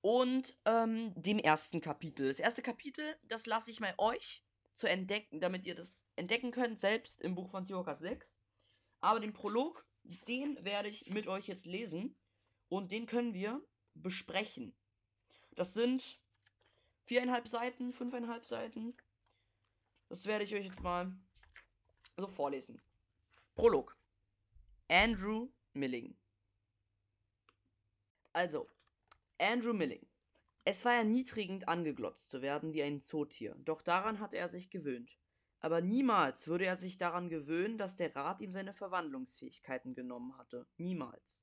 und 0.00 0.58
ähm, 0.64 1.14
dem 1.14 1.38
ersten 1.38 1.80
Kapitel. 1.80 2.26
Das 2.28 2.38
erste 2.38 2.62
Kapitel, 2.62 3.16
das 3.22 3.46
lasse 3.46 3.70
ich 3.70 3.80
mal 3.80 3.94
euch 3.98 4.44
zu 4.74 4.88
entdecken, 4.88 5.40
damit 5.40 5.64
ihr 5.64 5.74
das 5.74 6.04
entdecken 6.16 6.50
könnt, 6.50 6.78
selbst 6.78 7.20
im 7.22 7.34
Buch 7.34 7.50
von 7.50 7.64
Seahawkers 7.64 8.00
6. 8.00 8.40
Aber 9.00 9.20
den 9.20 9.32
Prolog, 9.32 9.86
den 10.28 10.62
werde 10.64 10.88
ich 10.88 11.08
mit 11.10 11.26
euch 11.26 11.46
jetzt 11.46 11.66
lesen 11.66 12.16
und 12.68 12.90
den 12.92 13.06
können 13.06 13.34
wir 13.34 13.62
besprechen. 13.94 14.76
Das 15.52 15.72
sind 15.72 16.20
viereinhalb 17.04 17.48
Seiten, 17.48 17.92
fünfeinhalb 17.92 18.44
Seiten. 18.44 18.96
Das 20.14 20.26
werde 20.26 20.44
ich 20.44 20.54
euch 20.54 20.66
jetzt 20.66 20.80
mal 20.80 21.12
so 22.16 22.28
vorlesen. 22.28 22.80
Prolog. 23.56 23.98
Andrew 24.86 25.48
Milling. 25.72 26.16
Also, 28.32 28.70
Andrew 29.40 29.72
Milling. 29.72 30.06
Es 30.62 30.84
war 30.84 30.92
erniedrigend 30.92 31.66
angeglotzt 31.66 32.30
zu 32.30 32.42
werden 32.42 32.72
wie 32.72 32.84
ein 32.84 33.02
Zootier, 33.02 33.56
doch 33.64 33.82
daran 33.82 34.20
hatte 34.20 34.36
er 34.36 34.48
sich 34.48 34.70
gewöhnt. 34.70 35.18
Aber 35.58 35.80
niemals 35.80 36.46
würde 36.46 36.66
er 36.66 36.76
sich 36.76 36.96
daran 36.96 37.28
gewöhnen, 37.28 37.76
dass 37.76 37.96
der 37.96 38.14
Rat 38.14 38.40
ihm 38.40 38.52
seine 38.52 38.72
Verwandlungsfähigkeiten 38.72 39.96
genommen 39.96 40.38
hatte. 40.38 40.68
Niemals. 40.76 41.42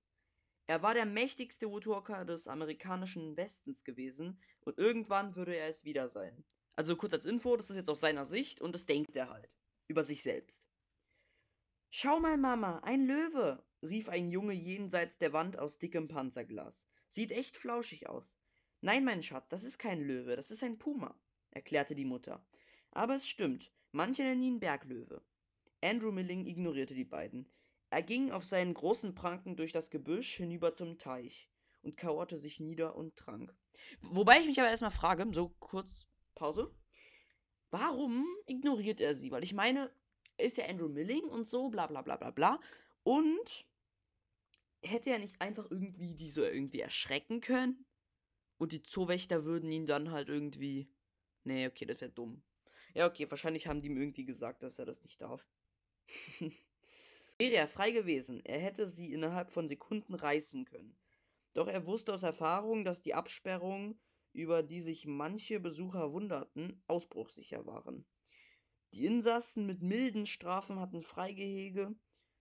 Er 0.68 0.82
war 0.82 0.94
der 0.94 1.06
mächtigste 1.06 1.70
Woodwalker 1.70 2.24
des 2.24 2.48
amerikanischen 2.48 3.36
Westens 3.36 3.84
gewesen 3.84 4.40
und 4.62 4.78
irgendwann 4.78 5.36
würde 5.36 5.58
er 5.58 5.68
es 5.68 5.84
wieder 5.84 6.08
sein. 6.08 6.46
Also 6.76 6.96
kurz 6.96 7.14
als 7.14 7.26
Info, 7.26 7.56
das 7.58 7.70
ist 7.70 7.76
jetzt 7.76 7.90
aus 7.90 8.00
seiner 8.00 8.26
Sicht 8.26 8.62
und 8.62 8.74
das 8.74 8.86
denkt 8.86 9.16
er 9.16 9.30
halt. 9.30 9.50
Über 9.88 10.04
sich 10.04 10.24
selbst. 10.24 10.68
Schau 11.90 12.20
mal, 12.20 12.38
Mama, 12.38 12.80
ein 12.80 13.06
Löwe, 13.06 13.64
rief 13.84 14.08
ein 14.08 14.30
Junge 14.30 14.54
jenseits 14.54 15.18
der 15.18 15.34
Wand 15.34 15.60
aus 15.60 15.78
dickem 15.78 16.08
Panzerglas. 16.08 16.86
Sieht 17.10 17.32
echt 17.32 17.58
flauschig 17.58 18.08
aus. 18.08 18.38
Nein, 18.80 19.04
mein 19.04 19.22
Schatz, 19.22 19.50
das 19.50 19.64
ist 19.64 19.78
kein 19.78 20.02
Löwe, 20.02 20.36
das 20.36 20.50
ist 20.52 20.64
ein 20.64 20.78
Puma, 20.78 21.20
erklärte 21.50 21.94
die 21.94 22.06
Mutter. 22.06 22.46
Aber 22.92 23.16
es 23.16 23.28
stimmt, 23.28 23.72
manche 23.92 24.24
nennen 24.24 24.42
ihn 24.42 24.60
Berglöwe. 24.60 25.22
Andrew 25.84 26.12
Milling 26.12 26.46
ignorierte 26.46 26.96
die 26.96 27.06
beiden. 27.06 27.52
Er 27.90 28.02
ging 28.02 28.32
auf 28.32 28.46
seinen 28.46 28.74
großen 28.74 29.14
Pranken 29.14 29.58
durch 29.58 29.74
das 29.74 29.90
Gebüsch 29.90 30.36
hinüber 30.38 30.74
zum 30.74 30.98
Teich 30.98 31.50
und 31.82 31.98
kauerte 31.98 32.38
sich 32.38 32.60
nieder 32.60 32.96
und 32.96 33.18
trank. 33.18 33.54
Wobei 34.02 34.40
ich 34.40 34.48
mich 34.48 34.60
aber 34.60 34.70
erstmal 34.70 34.92
frage, 34.92 35.28
so 35.34 35.50
kurz 35.60 35.92
Pause, 36.36 36.74
warum 37.70 38.26
ignoriert 38.46 39.02
er 39.02 39.16
sie? 39.16 39.32
Weil 39.32 39.44
ich 39.44 39.54
meine, 39.54 39.92
er 40.38 40.46
ist 40.46 40.58
ja 40.58 40.66
Andrew 40.66 40.90
Milling 40.90 41.24
und 41.26 41.48
so, 41.48 41.70
bla 41.70 41.88
bla 41.88 42.02
bla 42.02 42.18
bla 42.18 42.32
bla. 42.32 42.60
Und 43.04 43.66
hätte 44.84 45.12
er 45.12 45.20
nicht 45.20 45.42
einfach 45.42 45.70
irgendwie 45.70 46.16
die 46.16 46.30
so 46.30 46.44
irgendwie 46.44 46.82
erschrecken 46.82 47.42
können? 47.42 47.86
Und 48.58 48.72
die 48.72 48.84
Zoowächter 48.84 49.46
würden 49.46 49.72
ihn 49.72 49.86
dann 49.86 50.12
halt 50.12 50.30
irgendwie. 50.30 50.88
Nee, 51.44 51.68
okay, 51.68 51.86
das 51.86 52.02
wäre 52.02 52.12
dumm. 52.12 52.44
Ja, 52.94 53.08
okay, 53.08 53.30
wahrscheinlich 53.30 53.68
haben 53.68 53.82
die 53.82 53.88
ihm 53.88 53.98
irgendwie 53.98 54.26
gesagt, 54.26 54.64
dass 54.64 54.78
er 54.78 54.86
das 54.86 55.02
nicht 55.02 55.22
darf. 55.22 55.48
Wäre 57.38 57.56
er 57.56 57.68
frei 57.68 57.90
gewesen, 57.90 58.42
er 58.46 58.60
hätte 58.60 58.88
sie 58.88 59.14
innerhalb 59.14 59.50
von 59.50 59.68
Sekunden 59.68 60.14
reißen 60.14 60.66
können. 60.66 60.96
Doch 61.54 61.68
er 61.68 61.88
wusste 61.88 62.14
aus 62.14 62.22
Erfahrung, 62.22 62.86
dass 62.86 63.02
die 63.02 63.16
Absperrungen, 63.16 64.00
über 64.34 64.64
die 64.64 64.82
sich 64.82 65.06
manche 65.06 65.60
Besucher 65.60 66.12
wunderten, 66.14 66.82
ausbruchsicher 66.88 67.66
waren. 67.66 68.06
Die 68.94 69.06
Insassen 69.06 69.66
mit 69.66 69.82
milden 69.82 70.26
Strafen 70.26 70.80
hatten 70.80 71.02
Freigehege, 71.02 71.96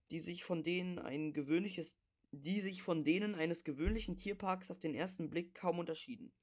die 0.09 0.19
sich 0.19 0.43
von 0.43 0.63
denen 0.63 0.99
ein 0.99 1.33
gewöhnliches 1.33 1.97
die 2.31 2.61
sich 2.61 2.81
von 2.81 3.03
denen 3.03 3.35
eines 3.35 3.63
gewöhnlichen 3.63 4.15
Tierparks 4.15 4.71
auf 4.71 4.79
den 4.79 4.95
ersten 4.95 5.29
Blick 5.29 5.53
kaum 5.53 5.79
unterschieden. 5.79 6.33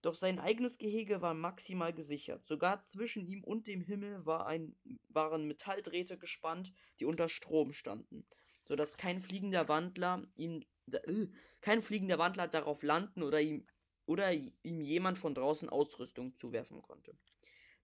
Doch 0.00 0.14
sein 0.14 0.38
eigenes 0.38 0.78
Gehege 0.78 1.20
war 1.22 1.34
maximal 1.34 1.92
gesichert. 1.92 2.46
Sogar 2.46 2.80
zwischen 2.82 3.26
ihm 3.26 3.42
und 3.42 3.66
dem 3.66 3.80
Himmel 3.80 4.24
war 4.24 4.46
ein, 4.46 4.76
waren 5.08 5.48
Metalldrähte 5.48 6.18
gespannt, 6.18 6.72
die 7.00 7.04
unter 7.04 7.28
Strom 7.28 7.72
standen, 7.72 8.24
sodass 8.64 8.96
kein 8.96 9.20
fliegender 9.20 9.68
Wandler 9.68 10.22
ihm 10.36 10.64
äh, 10.92 11.26
kein 11.60 11.82
fliegender 11.82 12.18
Wandler 12.18 12.46
darauf 12.46 12.84
landen 12.84 13.24
oder 13.24 13.40
ihm 13.40 13.66
oder 14.08 14.32
ihm 14.32 14.80
jemand 14.80 15.18
von 15.18 15.34
draußen 15.34 15.68
Ausrüstung 15.68 16.34
zuwerfen 16.34 16.80
konnte. 16.80 17.14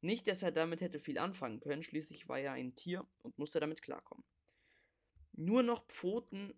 Nicht, 0.00 0.26
dass 0.26 0.42
er 0.42 0.52
damit 0.52 0.80
hätte 0.80 0.98
viel 0.98 1.18
anfangen 1.18 1.60
können, 1.60 1.82
schließlich 1.82 2.28
war 2.28 2.38
er 2.38 2.52
ein 2.52 2.74
Tier 2.74 3.06
und 3.22 3.38
musste 3.38 3.60
damit 3.60 3.82
klarkommen. 3.82 4.24
Nur 5.32 5.62
noch 5.62 5.86
Pfoten 5.86 6.54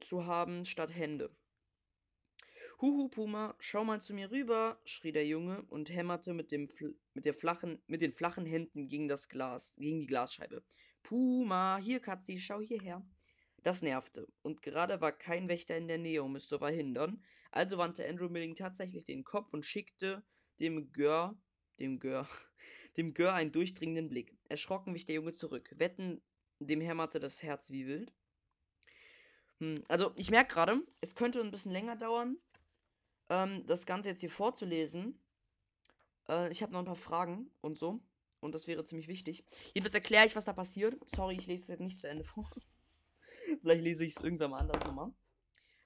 zu 0.00 0.24
haben 0.24 0.64
statt 0.64 0.94
Hände. 0.94 1.30
Huhu, 2.80 3.08
Puma, 3.08 3.54
schau 3.58 3.84
mal 3.84 4.00
zu 4.00 4.14
mir 4.14 4.30
rüber, 4.30 4.80
schrie 4.86 5.12
der 5.12 5.26
Junge 5.26 5.62
und 5.68 5.90
hämmerte 5.90 6.32
mit, 6.32 6.50
dem 6.50 6.68
mit, 7.12 7.26
der 7.26 7.34
flachen, 7.34 7.82
mit 7.88 8.00
den 8.00 8.14
flachen 8.14 8.46
Händen 8.46 8.88
gegen 8.88 9.06
das 9.06 9.28
Glas, 9.28 9.74
gegen 9.76 10.00
die 10.00 10.06
Glasscheibe. 10.06 10.64
Puma, 11.02 11.76
hier, 11.76 12.00
Katzi, 12.00 12.38
schau 12.38 12.60
hierher. 12.60 13.06
Das 13.62 13.82
nervte, 13.82 14.26
und 14.40 14.62
gerade 14.62 15.02
war 15.02 15.12
kein 15.12 15.50
Wächter 15.50 15.76
in 15.76 15.88
der 15.88 15.98
Nähe, 15.98 16.22
um 16.22 16.36
es 16.36 16.48
zu 16.48 16.58
verhindern. 16.58 17.22
Also 17.50 17.78
wandte 17.78 18.08
Andrew 18.08 18.28
Milling 18.28 18.54
tatsächlich 18.54 19.04
den 19.04 19.24
Kopf 19.24 19.52
und 19.52 19.66
schickte 19.66 20.22
dem 20.60 20.92
Gör, 20.92 21.36
dem 21.78 21.98
Gör, 21.98 22.28
dem 22.96 23.14
Gör 23.14 23.34
einen 23.34 23.52
durchdringenden 23.52 24.08
Blick. 24.08 24.36
Erschrocken 24.48 24.94
wich 24.94 25.06
der 25.06 25.16
Junge 25.16 25.34
zurück. 25.34 25.72
Wetten, 25.76 26.22
dem 26.58 26.80
hämmerte 26.80 27.18
das 27.18 27.42
Herz 27.42 27.70
wie 27.70 27.86
wild. 27.86 28.12
Hm, 29.58 29.84
also, 29.88 30.12
ich 30.16 30.30
merke 30.30 30.52
gerade, 30.52 30.82
es 31.00 31.14
könnte 31.14 31.40
ein 31.40 31.50
bisschen 31.50 31.72
länger 31.72 31.96
dauern, 31.96 32.36
ähm, 33.28 33.64
das 33.66 33.86
Ganze 33.86 34.10
jetzt 34.10 34.20
hier 34.20 34.30
vorzulesen. 34.30 35.18
Äh, 36.28 36.50
ich 36.52 36.62
habe 36.62 36.72
noch 36.72 36.80
ein 36.80 36.86
paar 36.86 36.96
Fragen 36.96 37.50
und 37.60 37.78
so. 37.78 38.00
Und 38.40 38.54
das 38.54 38.66
wäre 38.66 38.84
ziemlich 38.84 39.08
wichtig. 39.08 39.44
Jedenfalls 39.74 39.94
erkläre 39.94 40.26
ich, 40.26 40.34
was 40.34 40.46
da 40.46 40.52
passiert. 40.52 40.96
Sorry, 41.06 41.36
ich 41.36 41.46
lese 41.46 41.62
es 41.62 41.68
jetzt 41.68 41.80
nicht 41.80 41.98
zu 41.98 42.08
Ende 42.08 42.24
vor. 42.24 42.50
Vielleicht 43.60 43.84
lese 43.84 44.04
ich 44.04 44.16
es 44.16 44.22
irgendwann 44.22 44.50
mal 44.50 44.60
anders 44.60 44.82
nochmal. 44.82 45.12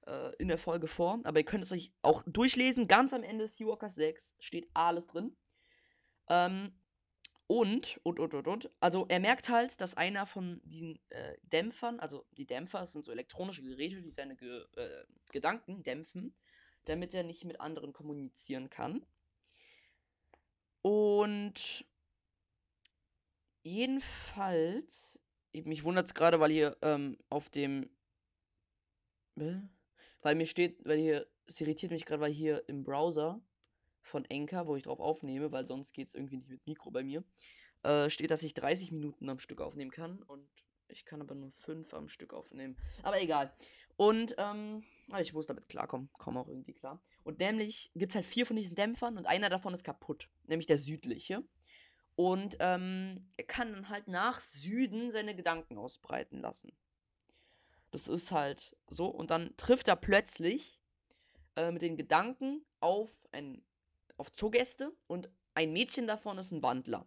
Äh, 0.06 0.32
in 0.38 0.49
der 0.49 0.58
Folge 0.58 0.87
vor. 0.87 1.20
Aber 1.25 1.38
ihr 1.38 1.44
könnt 1.44 1.64
es 1.64 1.73
euch 1.73 1.92
auch 2.02 2.23
durchlesen. 2.26 2.88
Ganz 2.88 3.12
am 3.14 3.23
Ende 3.23 3.49
Seawalkers 3.49 3.94
6 3.94 4.37
steht 4.38 4.68
alles 4.75 5.06
drin. 5.06 5.34
Ähm, 6.28 6.73
und, 7.46 8.00
und, 8.02 8.20
und, 8.20 8.34
und, 8.34 8.46
und. 8.46 8.70
Also 8.80 9.06
er 9.08 9.20
merkt 9.20 9.49
halt, 9.49 9.80
dass 9.80 9.96
einer 9.96 10.26
von 10.26 10.61
diesen 10.64 10.99
äh, 11.11 11.37
Dämpfern, 11.42 12.00
also 12.00 12.26
die 12.32 12.46
Dämpfer 12.46 12.87
sind 12.87 13.04
so 13.04 13.12
elektronische 13.12 13.62
Geräte, 13.62 14.02
die 14.02 14.11
seine 14.11 14.37
Ge 14.37 14.64
äh, 14.76 15.04
Gedanken 15.30 15.82
dämpfen, 15.82 16.34
damit 16.84 17.14
er 17.14 17.23
nicht 17.23 17.44
mit 17.44 17.61
anderen 17.61 17.92
kommunizieren 17.92 18.68
kann. 18.68 19.06
Und 20.82 21.87
jedenfalls, 23.62 25.18
mich 25.52 25.84
wundert 25.84 26.06
es 26.06 26.14
gerade, 26.14 26.40
weil 26.40 26.50
hier 26.50 26.76
ähm, 26.82 27.16
auf 27.30 27.49
dem, 27.49 27.88
weil 30.25 30.35
mir 30.35 30.47
steht, 30.47 30.85
weil 30.85 30.99
hier, 30.99 31.26
es 31.47 31.61
irritiert 31.61 31.93
mich 31.93 32.07
gerade, 32.07 32.21
weil 32.21 32.33
hier 32.33 32.66
im 32.66 32.83
Browser 32.83 33.40
von 34.02 34.25
Enker, 34.25 34.66
wo 34.66 34.75
ich 34.75 34.83
drauf 34.83 34.99
aufnehme, 34.99 35.52
weil 35.52 35.66
sonst 35.66 35.93
geht 35.93 36.09
es 36.09 36.14
irgendwie 36.14 36.38
nicht 36.38 36.49
mit 36.49 36.66
Mikro 36.66 36.90
bei 36.90 37.04
mir, 37.04 37.23
äh, 37.83 38.09
steht, 38.11 38.31
dass 38.31 38.43
ich 38.43 38.54
30 38.54 38.90
Minuten 38.90 39.28
am 39.28 39.38
Stück 39.38 39.61
aufnehmen 39.61 39.90
kann 39.90 40.23
und 40.23 40.49
ich 40.88 41.04
kann 41.04 41.21
aber 41.21 41.35
nur 41.35 41.52
5 41.52 41.93
am 41.95 42.09
Stück 42.09 42.33
aufnehmen. 42.33 42.76
Aber 43.02 43.21
egal. 43.21 43.54
Und 43.97 44.35
ähm, 44.38 44.85
ich 45.21 45.35
muss 45.35 45.47
damit 45.47 45.69
klarkommen, 45.69 46.09
komme 46.12 46.40
auch 46.40 46.49
irgendwie 46.49 46.75
klar. 46.75 47.02
Und 47.23 47.38
nämlich 47.38 47.90
gibt 47.95 48.12
es 48.12 48.16
halt 48.16 48.26
vier 48.26 48.47
von 48.47 48.57
diesen 48.57 48.75
Dämpfern 48.75 49.19
und 49.19 49.26
einer 49.26 49.50
davon 49.50 49.75
ist 49.75 49.85
kaputt, 49.85 50.31
nämlich 50.45 50.66
der 50.66 50.78
südliche. 50.78 51.45
Und 52.16 52.57
ähm, 52.61 53.31
er 53.37 53.45
kann 53.45 53.73
dann 53.73 53.88
halt 53.90 54.09
nach 54.09 54.40
Süden 54.40 55.11
seine 55.11 55.35
Gedanken 55.35 55.76
ausbreiten 55.76 56.40
lassen. 56.40 56.73
Das 57.94 58.08
ist 58.08 58.32
halt 58.32 58.76
so. 58.88 59.06
Und 59.06 59.30
dann 59.30 59.56
trifft 59.56 59.86
er 59.86 59.94
plötzlich 59.94 60.80
äh, 61.54 61.70
mit 61.70 61.80
den 61.80 61.96
Gedanken 61.96 62.64
auf 62.80 63.08
ein 63.30 63.64
auf 64.16 64.32
Zoogäste 64.32 64.92
und 65.06 65.30
ein 65.54 65.72
Mädchen 65.72 66.08
davon 66.08 66.36
ist 66.38 66.50
ein 66.50 66.60
Wandler. 66.64 67.06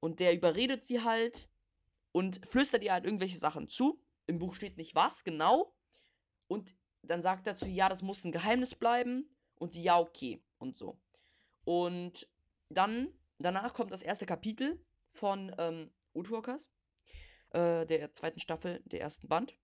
Und 0.00 0.18
der 0.18 0.34
überredet 0.34 0.84
sie 0.84 1.04
halt 1.04 1.48
und 2.10 2.44
flüstert 2.44 2.82
ihr 2.82 2.94
halt 2.94 3.04
irgendwelche 3.04 3.38
Sachen 3.38 3.68
zu. 3.68 4.02
Im 4.26 4.40
Buch 4.40 4.56
steht 4.56 4.76
nicht 4.76 4.96
was 4.96 5.22
genau. 5.22 5.72
Und 6.48 6.74
dann 7.02 7.22
sagt 7.22 7.46
er 7.46 7.54
zu 7.54 7.66
ihr, 7.66 7.74
ja, 7.74 7.88
das 7.88 8.02
muss 8.02 8.24
ein 8.24 8.32
Geheimnis 8.32 8.74
bleiben. 8.74 9.30
Und 9.54 9.72
sie, 9.72 9.84
ja, 9.84 10.00
okay. 10.00 10.42
Und 10.58 10.76
so. 10.76 10.98
Und 11.64 12.28
dann, 12.70 13.12
danach 13.38 13.72
kommt 13.72 13.92
das 13.92 14.02
erste 14.02 14.26
Kapitel 14.26 14.84
von 15.10 15.54
ähm, 15.58 15.92
Woodwalkers, 16.12 16.72
äh, 17.50 17.86
der 17.86 18.12
zweiten 18.14 18.40
Staffel, 18.40 18.82
der 18.84 19.00
ersten 19.00 19.28
Band. 19.28 19.56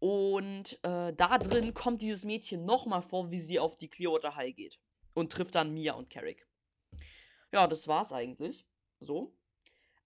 Und 0.00 0.78
äh, 0.84 1.12
da 1.12 1.38
drin 1.38 1.74
kommt 1.74 2.02
dieses 2.02 2.24
Mädchen 2.24 2.64
nochmal 2.64 3.02
vor, 3.02 3.30
wie 3.30 3.40
sie 3.40 3.58
auf 3.58 3.76
die 3.76 3.88
Clearwater 3.88 4.36
High 4.36 4.54
geht 4.54 4.78
und 5.14 5.32
trifft 5.32 5.54
dann 5.54 5.74
Mia 5.74 5.94
und 5.94 6.10
Carrick. 6.10 6.46
Ja, 7.52 7.66
das 7.66 7.88
war's 7.88 8.12
eigentlich. 8.12 8.66
So. 9.00 9.34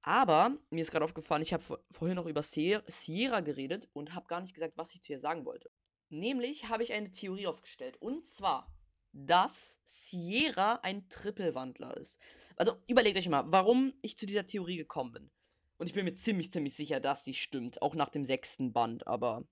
Aber 0.03 0.57
mir 0.71 0.81
ist 0.81 0.91
gerade 0.91 1.05
aufgefallen, 1.05 1.43
ich 1.43 1.53
habe 1.53 1.81
vorhin 1.91 2.17
noch 2.17 2.27
über 2.27 2.43
Sierra 2.43 3.41
geredet 3.41 3.89
und 3.93 4.15
habe 4.15 4.27
gar 4.27 4.41
nicht 4.41 4.55
gesagt, 4.55 4.77
was 4.77 4.95
ich 4.95 5.03
zu 5.03 5.13
ihr 5.13 5.21
sagen 5.21 5.45
wollte. 5.45 5.71
Nämlich 6.09 6.69
habe 6.69 6.83
ich 6.83 6.93
eine 6.93 7.11
Theorie 7.11 7.47
aufgestellt. 7.47 7.97
Und 8.01 8.27
zwar, 8.27 8.75
dass 9.13 9.81
Sierra 9.85 10.81
ein 10.83 11.09
Trippelwandler 11.09 11.97
ist. 11.97 12.19
Also 12.57 12.77
überlegt 12.89 13.17
euch 13.17 13.29
mal, 13.29 13.45
warum 13.47 13.95
ich 14.03 14.17
zu 14.17 14.27
dieser 14.27 14.47
Theorie 14.47 14.77
gekommen 14.77 15.13
bin. 15.13 15.31
Und 15.79 15.87
ich 15.87 15.95
bin 15.95 16.05
mir 16.05 16.15
ziemlich, 16.15 16.53
ziemlich 16.53 16.75
sicher, 16.75 17.01
dass 17.01 17.25
sie 17.25 17.35
stimmt. 17.35 17.81
Auch 17.83 17.95
nach 17.95 18.11
dem 18.11 18.25
sechsten 18.25 18.73
Band. 18.73 19.07
Aber 19.07 19.47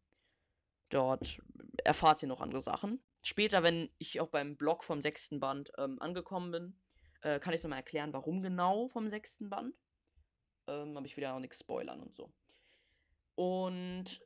dort 0.90 1.38
erfahrt 1.85 2.23
ihr 2.23 2.28
noch 2.28 2.40
andere 2.40 2.61
Sachen. 2.61 3.02
Später, 3.23 3.62
wenn 3.62 3.90
ich 3.99 4.20
auch 4.20 4.28
beim 4.28 4.56
Blog 4.56 4.85
vom 4.85 5.00
sechsten 5.00 5.40
Band 5.40 5.73
ähm, 5.78 6.00
angekommen 6.00 6.50
bin, 6.50 6.80
äh, 7.23 7.38
kann 7.38 7.54
ich 7.54 7.62
nochmal 7.62 7.78
erklären, 7.78 8.12
warum 8.12 8.42
genau 8.42 8.88
vom 8.88 9.09
sechsten 9.09 9.50
Band. 9.50 9.75
Ähm, 10.66 10.97
aber 10.97 11.06
ich 11.06 11.16
will 11.16 11.25
ja 11.25 11.35
auch 11.35 11.40
nichts 11.40 11.61
spoilern 11.61 12.00
und 12.00 12.14
so. 12.14 12.32
Und 13.35 14.20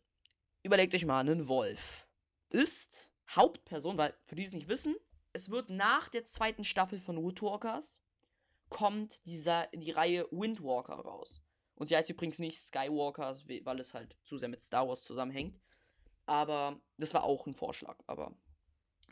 überlegt 0.63 0.95
euch 0.95 1.05
mal, 1.05 1.29
ein 1.29 1.49
Wolf 1.49 2.07
ist 2.51 3.11
Hauptperson, 3.31 3.99
weil 3.99 4.15
für 4.25 4.37
die 4.37 4.45
es 4.45 4.53
nicht 4.53 4.69
wissen, 4.69 4.97
es 5.33 5.51
wird 5.51 5.71
nach 5.71 6.09
der 6.09 6.25
zweiten 6.25 6.65
Staffel 6.65 7.01
von 7.01 7.17
Woodwalkers 7.17 8.03
kommt 8.69 9.25
dieser, 9.27 9.67
die 9.75 9.91
Reihe 9.91 10.27
Windwalker 10.31 10.95
raus. 10.95 11.43
Und 11.75 11.89
sie 11.89 11.97
heißt 11.97 12.11
übrigens 12.11 12.39
nicht 12.39 12.61
Skywalkers, 12.61 13.47
weil 13.49 13.81
es 13.81 13.95
halt 13.95 14.17
zu 14.23 14.39
sehr 14.39 14.49
mit 14.49 14.63
Star 14.63 14.89
Wars 14.89 15.03
zusammenhängt. 15.03 15.61
Aber 16.27 16.81
das 16.97 17.13
war 17.15 17.25
auch 17.25 17.47
ein 17.47 17.55
Vorschlag, 17.55 17.99
aber 18.07 18.35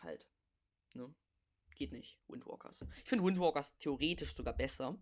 halt, 0.01 0.27
ne? 0.95 1.15
Geht 1.75 1.93
nicht, 1.93 2.19
Windwalkers. 2.29 2.85
Ich 3.03 3.09
finde 3.09 3.25
Windwalkers 3.25 3.77
theoretisch 3.79 4.35
sogar 4.35 4.55
besser. 4.55 4.99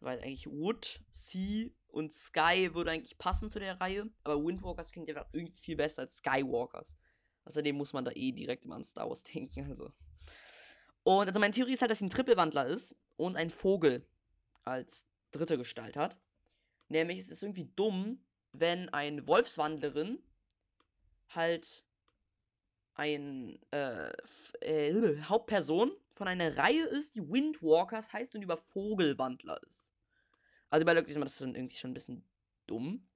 Weil 0.00 0.20
eigentlich 0.20 0.46
Wood, 0.46 1.00
Sea 1.10 1.70
und 1.88 2.12
Sky 2.12 2.72
würde 2.72 2.92
eigentlich 2.92 3.18
passen 3.18 3.50
zu 3.50 3.58
der 3.58 3.80
Reihe. 3.80 4.08
Aber 4.22 4.44
Windwalkers 4.44 4.92
klingt 4.92 5.08
einfach 5.08 5.28
irgendwie 5.32 5.56
viel 5.56 5.76
besser 5.76 6.02
als 6.02 6.18
Skywalkers. 6.18 6.96
Außerdem 7.44 7.76
muss 7.76 7.92
man 7.92 8.04
da 8.04 8.12
eh 8.12 8.32
direkt 8.32 8.64
immer 8.64 8.76
an 8.76 8.84
Star 8.84 9.08
Wars 9.08 9.22
denken. 9.34 9.66
Also. 9.68 9.92
Und 11.02 11.26
also 11.26 11.40
meine 11.40 11.54
Theorie 11.54 11.72
ist 11.72 11.80
halt, 11.80 11.90
dass 11.90 11.98
sie 11.98 12.06
ein 12.06 12.10
Trippelwandler 12.10 12.66
ist 12.66 12.94
und 13.16 13.36
ein 13.36 13.50
Vogel 13.50 14.06
als 14.64 15.08
dritte 15.30 15.58
Gestalt 15.58 15.96
hat. 15.96 16.18
Nämlich 16.88 17.18
es 17.18 17.30
ist 17.30 17.42
irgendwie 17.42 17.70
dumm, 17.74 18.24
wenn 18.52 18.88
ein 18.90 19.26
Wolfswandlerin 19.26 20.22
halt 21.30 21.84
ein 22.94 23.58
äh, 23.70 24.10
äh, 24.60 25.22
Hauptperson 25.22 25.92
von 26.14 26.26
einer 26.26 26.56
Reihe 26.56 26.84
ist, 26.84 27.14
die 27.14 27.28
Windwalkers 27.28 28.12
heißt 28.12 28.34
und 28.34 28.42
über 28.42 28.56
Vogelwandler 28.56 29.60
ist. 29.68 29.92
Also 30.68 30.82
überlegt 30.82 31.08
euch 31.08 31.16
mal, 31.16 31.24
das 31.24 31.38
dann 31.38 31.54
irgendwie 31.54 31.76
schon 31.76 31.92
ein 31.92 31.94
bisschen 31.94 32.24
dumm. 32.66 33.06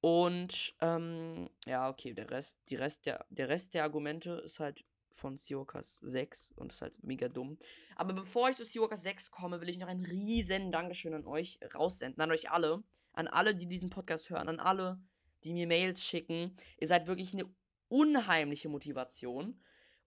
Und 0.00 0.74
ähm, 0.80 1.48
ja, 1.66 1.88
okay, 1.88 2.12
der 2.12 2.30
Rest, 2.30 2.58
die 2.68 2.74
Rest 2.74 3.06
der, 3.06 3.24
der 3.30 3.48
Rest 3.48 3.74
der 3.74 3.84
Argumente 3.84 4.42
ist 4.44 4.60
halt 4.60 4.84
von 5.10 5.36
Seahawkers 5.36 5.98
6 6.02 6.52
und 6.56 6.72
ist 6.72 6.82
halt 6.82 7.02
mega 7.02 7.28
dumm. 7.28 7.58
Aber 7.94 8.12
bevor 8.12 8.50
ich 8.50 8.56
zu 8.56 8.64
Seahawkers 8.64 9.02
6 9.02 9.30
komme, 9.30 9.60
will 9.60 9.68
ich 9.68 9.78
noch 9.78 9.88
ein 9.88 10.04
riesen 10.04 10.70
Dankeschön 10.70 11.14
an 11.14 11.26
euch 11.26 11.58
raussenden, 11.74 12.20
an 12.20 12.30
euch 12.30 12.50
alle, 12.50 12.82
an 13.14 13.28
alle, 13.28 13.54
die 13.54 13.66
diesen 13.66 13.88
Podcast 13.88 14.28
hören, 14.30 14.48
an 14.48 14.60
alle, 14.60 15.00
die 15.46 15.52
mir 15.52 15.66
Mails 15.66 16.02
schicken. 16.04 16.56
Ihr 16.78 16.88
seid 16.88 17.06
wirklich 17.06 17.32
eine 17.32 17.48
unheimliche 17.88 18.68
Motivation. 18.68 19.60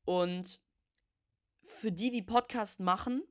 Und 0.05 0.61
für 1.63 1.91
die, 1.91 2.11
die 2.11 2.21
Podcast 2.21 2.79
machen, 2.79 3.23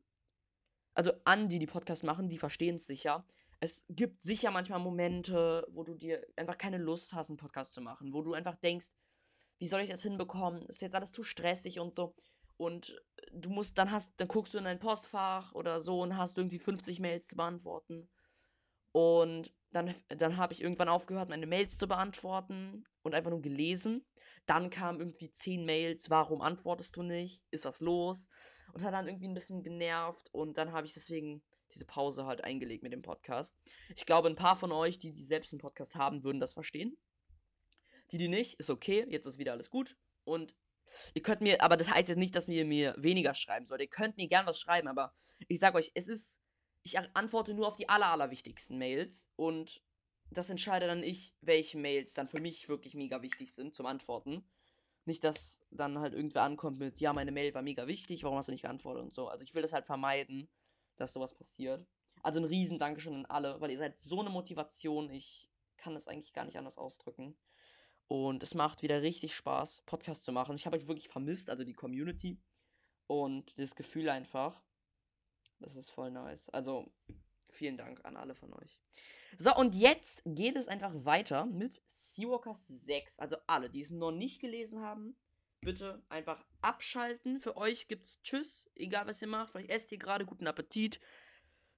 also 0.95 1.13
an 1.25 1.49
die, 1.49 1.59
die 1.59 1.67
Podcast 1.67 2.03
machen, 2.03 2.29
die 2.29 2.39
verstehen 2.39 2.77
es 2.77 2.87
sicher. 2.87 3.27
Es 3.61 3.85
gibt 3.89 4.23
sicher 4.23 4.51
manchmal 4.51 4.79
Momente, 4.79 5.67
wo 5.71 5.85
du 5.85 5.95
dir 5.95 6.27
einfach 6.37 6.57
keine 6.57 6.79
Lust 6.79 7.13
hast, 7.13 7.29
einen 7.29 7.37
Podcast 7.37 7.75
zu 7.75 7.81
machen, 7.81 8.13
wo 8.13 8.23
du 8.23 8.33
einfach 8.35 8.57
denkst, 8.57 8.89
wie 9.59 9.67
soll 9.67 9.81
ich 9.81 9.91
das 9.91 10.03
hinbekommen? 10.03 10.63
Ist 10.67 10.83
jetzt 10.83 10.95
alles 10.95 11.13
zu 11.13 11.23
stressig 11.23 11.81
und 11.81 11.93
so. 11.93 12.15
Und 12.57 13.01
du 13.33 13.51
musst, 13.51 13.77
dann 13.77 13.91
hast, 13.91 14.11
dann 14.17 14.29
guckst 14.29 14.55
du 14.55 14.59
in 14.59 14.65
dein 14.65 14.79
Postfach 14.79 15.53
oder 15.55 15.81
so 15.81 16.01
und 16.01 16.17
hast 16.17 16.39
irgendwie 16.39 16.59
50 16.59 17.01
Mails 17.01 17.29
zu 17.29 17.37
beantworten. 17.37 18.09
Und 18.93 19.53
dann, 19.71 19.95
dann 20.09 20.37
habe 20.37 20.53
ich 20.53 20.63
irgendwann 20.63 20.89
aufgehört, 20.89 21.29
meine 21.29 21.47
Mails 21.47 21.77
zu 21.77 21.87
beantworten 21.87 22.85
und 23.03 23.15
einfach 23.15 23.31
nur 23.31 23.43
gelesen. 23.43 24.05
Dann 24.47 24.71
kamen 24.71 25.01
irgendwie 25.01 25.31
10 25.31 25.65
Mails, 25.65 26.09
warum 26.11 26.41
antwortest 26.41 26.97
du 26.97 27.03
nicht? 27.03 27.45
Ist 27.51 27.65
was 27.65 27.81
los? 27.81 28.29
Und 28.73 28.83
hat 28.83 28.95
dann 28.95 29.07
irgendwie 29.07 29.29
ein 29.29 29.35
bisschen 29.35 29.63
genervt 29.63 30.29
und 30.33 30.57
dann 30.57 30.73
habe 30.73 30.87
ich 30.87 30.95
deswegen 30.95 31.43
diese 31.75 31.85
Pause 31.85 32.27
halt 32.27 32.45
eingelegt 32.45 32.83
mit 32.83 32.93
dem 32.93 33.03
Podcast. 33.03 33.55
Ich 33.95 34.07
glaube, 34.07 34.29
ein 34.29 34.37
paar 34.37 34.57
von 34.57 34.73
euch, 34.73 34.99
die, 34.99 35.13
die 35.13 35.25
selbst 35.25 35.53
einen 35.53 35.61
Podcast 35.61 35.95
haben, 35.95 36.25
würden 36.25 36.41
das 36.41 36.53
verstehen. 36.55 36.97
Die, 38.11 38.19
die 38.19 38.29
nicht, 38.29 38.59
ist 38.59 38.71
okay, 38.71 39.07
jetzt 39.11 39.27
ist 39.27 39.39
wieder 39.39 39.53
alles 39.53 39.69
gut. 39.69 39.97
Und 40.25 40.57
ihr 41.15 41.23
könnt 41.23 41.43
mir, 41.43 41.63
aber 41.63 41.77
das 41.77 41.91
heißt 41.91 42.09
jetzt 42.09 42.19
nicht, 42.19 42.35
dass 42.35 42.49
ihr 42.49 42.65
mir 42.65 42.95
weniger 42.97 43.35
schreiben 43.35 43.67
sollt. 43.67 43.83
Ihr 43.83 43.89
könnt 43.89 44.17
mir 44.17 44.29
gern 44.29 44.47
was 44.47 44.59
schreiben, 44.59 44.89
aber 44.89 45.15
ich 45.47 45.59
sag 45.59 45.75
euch, 45.75 45.91
es 45.95 46.09
ist, 46.09 46.41
ich 46.83 46.99
antworte 46.99 47.55
nur 47.55 47.69
auf 47.69 47.77
die 47.77 47.89
aller, 47.89 48.07
allerwichtigsten 48.07 48.79
Mails 48.79 49.29
und 49.37 49.83
das 50.31 50.51
entscheide 50.51 50.87
dann 50.87 51.03
ich, 51.03 51.35
welche 51.41 51.79
Mails 51.79 52.15
dann 52.15 52.29
für 52.29 52.41
mich 52.41 52.69
wirklich 52.69 52.95
mega 52.95 53.23
wichtig 53.23 53.53
sind 53.53 53.75
zum 53.75 53.87
Antworten. 53.87 54.45
Nicht, 55.05 55.25
dass 55.25 55.61
dann 55.71 55.99
halt 55.99 56.13
irgendwer 56.13 56.43
ankommt 56.43 56.79
mit, 56.79 57.01
ja, 57.01 57.13
meine 57.15 57.33
Mail 57.33 57.55
war 57.55 57.63
mega 57.63 57.87
wichtig, 57.87 58.25
warum 58.25 58.37
hast 58.37 58.49
du 58.49 58.53
nicht 58.53 58.63
geantwortet 58.63 59.05
und 59.05 59.15
so. 59.15 59.29
Also 59.29 59.43
ich 59.43 59.55
will 59.55 59.63
das 59.63 59.73
halt 59.73 59.87
vermeiden, 59.87 60.49
dass 60.97 61.15
sowas 61.15 61.35
passiert. 61.35 61.87
Also 62.23 62.41
ein 62.41 62.45
riesen 62.45 62.79
Dankeschön 62.79 63.15
an 63.15 63.27
alle, 63.27 63.61
weil 63.61 63.71
ihr 63.71 63.79
seid 63.79 63.99
so 63.99 64.21
eine 64.21 64.29
Motivation. 64.29 65.09
Ich 65.11 65.49
kann 65.79 65.95
das 65.95 66.09
eigentlich 66.09 66.35
gar 66.35 66.45
nicht 66.45 66.59
anders 66.59 66.77
ausdrücken. 66.77 67.37
Und 68.07 68.43
es 68.43 68.55
macht 68.55 68.83
wieder 68.83 69.03
richtig 69.03 69.35
Spaß, 69.35 69.83
Podcast 69.87 70.25
zu 70.25 70.33
machen. 70.33 70.57
Ich 70.57 70.67
habe 70.67 70.77
euch 70.77 70.89
wirklich 70.89 71.09
vermisst, 71.09 71.49
also 71.49 71.65
die 71.65 71.75
Community. 71.75 72.39
Und 73.07 73.59
das 73.59 73.75
Gefühl 73.75 74.11
einfach. 74.11 74.63
Das 75.61 75.77
ist 75.77 75.91
voll 75.91 76.11
nice. 76.11 76.49
Also, 76.51 76.91
vielen 77.51 77.77
Dank 77.77 78.05
an 78.05 78.17
alle 78.17 78.35
von 78.35 78.53
euch. 78.55 78.79
So, 79.37 79.55
und 79.55 79.75
jetzt 79.75 80.23
geht 80.25 80.57
es 80.57 80.69
einfach 80.69 80.93
weiter 81.05 81.47
mit 81.47 81.81
Seawalkers 81.87 82.67
6. 82.67 83.19
Also 83.19 83.37
alle, 83.47 83.69
die 83.69 83.83
es 83.83 83.91
noch 83.91 84.13
nicht 84.13 84.41
gelesen 84.41 84.81
haben, 84.81 85.17
bitte 85.61 86.03
einfach 86.09 86.45
abschalten. 86.63 87.39
Für 87.41 87.57
euch 87.57 87.89
gibt's 87.89 88.21
Tschüss, 88.23 88.71
egal 88.75 89.07
was 89.07 89.21
ihr 89.21 89.29
macht. 89.29 89.53
Vielleicht 89.53 89.71
esst 89.71 89.93
ihr 89.93 89.99
gerade, 89.99 90.25
guten 90.25 90.47
Appetit 90.47 91.01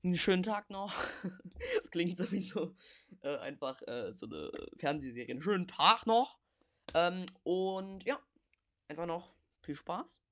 einen 0.02 0.16
schönen 0.16 0.42
Tag 0.42 0.70
noch. 0.70 0.94
das 1.76 1.90
klingt 1.90 2.16
sowieso 2.16 2.74
äh, 3.22 3.36
einfach 3.38 3.80
äh, 3.82 4.12
so 4.12 4.26
eine 4.26 4.50
Fernsehserie. 4.76 5.30
Einen 5.30 5.42
schönen 5.42 5.66
Tag 5.66 6.06
noch. 6.06 6.38
Ähm, 6.94 7.26
und 7.42 8.04
ja, 8.04 8.18
einfach 8.88 9.06
noch 9.06 9.34
viel 9.60 9.76
Spaß. 9.76 10.22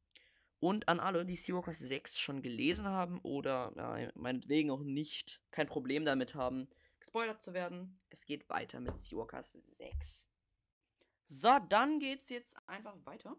Und 0.61 0.89
an 0.89 0.99
alle, 0.99 1.25
die 1.25 1.37
Seawalkers 1.37 1.79
6 1.79 2.19
schon 2.19 2.43
gelesen 2.43 2.87
haben 2.87 3.21
oder 3.21 3.73
ja, 3.77 4.11
meinetwegen 4.17 4.71
auch 4.71 4.83
nicht 4.83 5.41
kein 5.51 5.67
Problem 5.67 6.05
damit 6.05 6.35
haben, 6.35 6.69
gespoilert 6.99 7.41
zu 7.41 7.55
werden. 7.55 8.01
Es 8.11 8.27
geht 8.27 8.49
weiter 8.49 8.81
mit 8.81 8.99
Seawalkers 8.99 9.53
6. 9.53 10.29
So, 11.27 11.59
dann 11.69 12.01
geht's 12.01 12.29
jetzt 12.31 12.57
einfach 12.67 12.97
weiter 13.05 13.37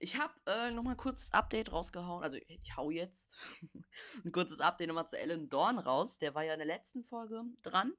ich 0.00 0.16
habe 0.16 0.32
äh, 0.46 0.70
nochmal 0.70 0.94
ein 0.94 0.96
kurzes 0.96 1.32
Update 1.32 1.72
rausgehauen. 1.72 2.24
Also 2.24 2.38
ich 2.48 2.76
hau 2.76 2.90
jetzt 2.90 3.38
ein 4.24 4.32
kurzes 4.32 4.58
Update 4.58 4.88
nochmal 4.88 5.08
zu 5.08 5.18
Alan 5.18 5.48
Dorn 5.48 5.78
raus. 5.78 6.18
Der 6.18 6.34
war 6.34 6.42
ja 6.42 6.54
in 6.54 6.58
der 6.58 6.66
letzten 6.66 7.04
Folge 7.04 7.44
dran. 7.62 7.92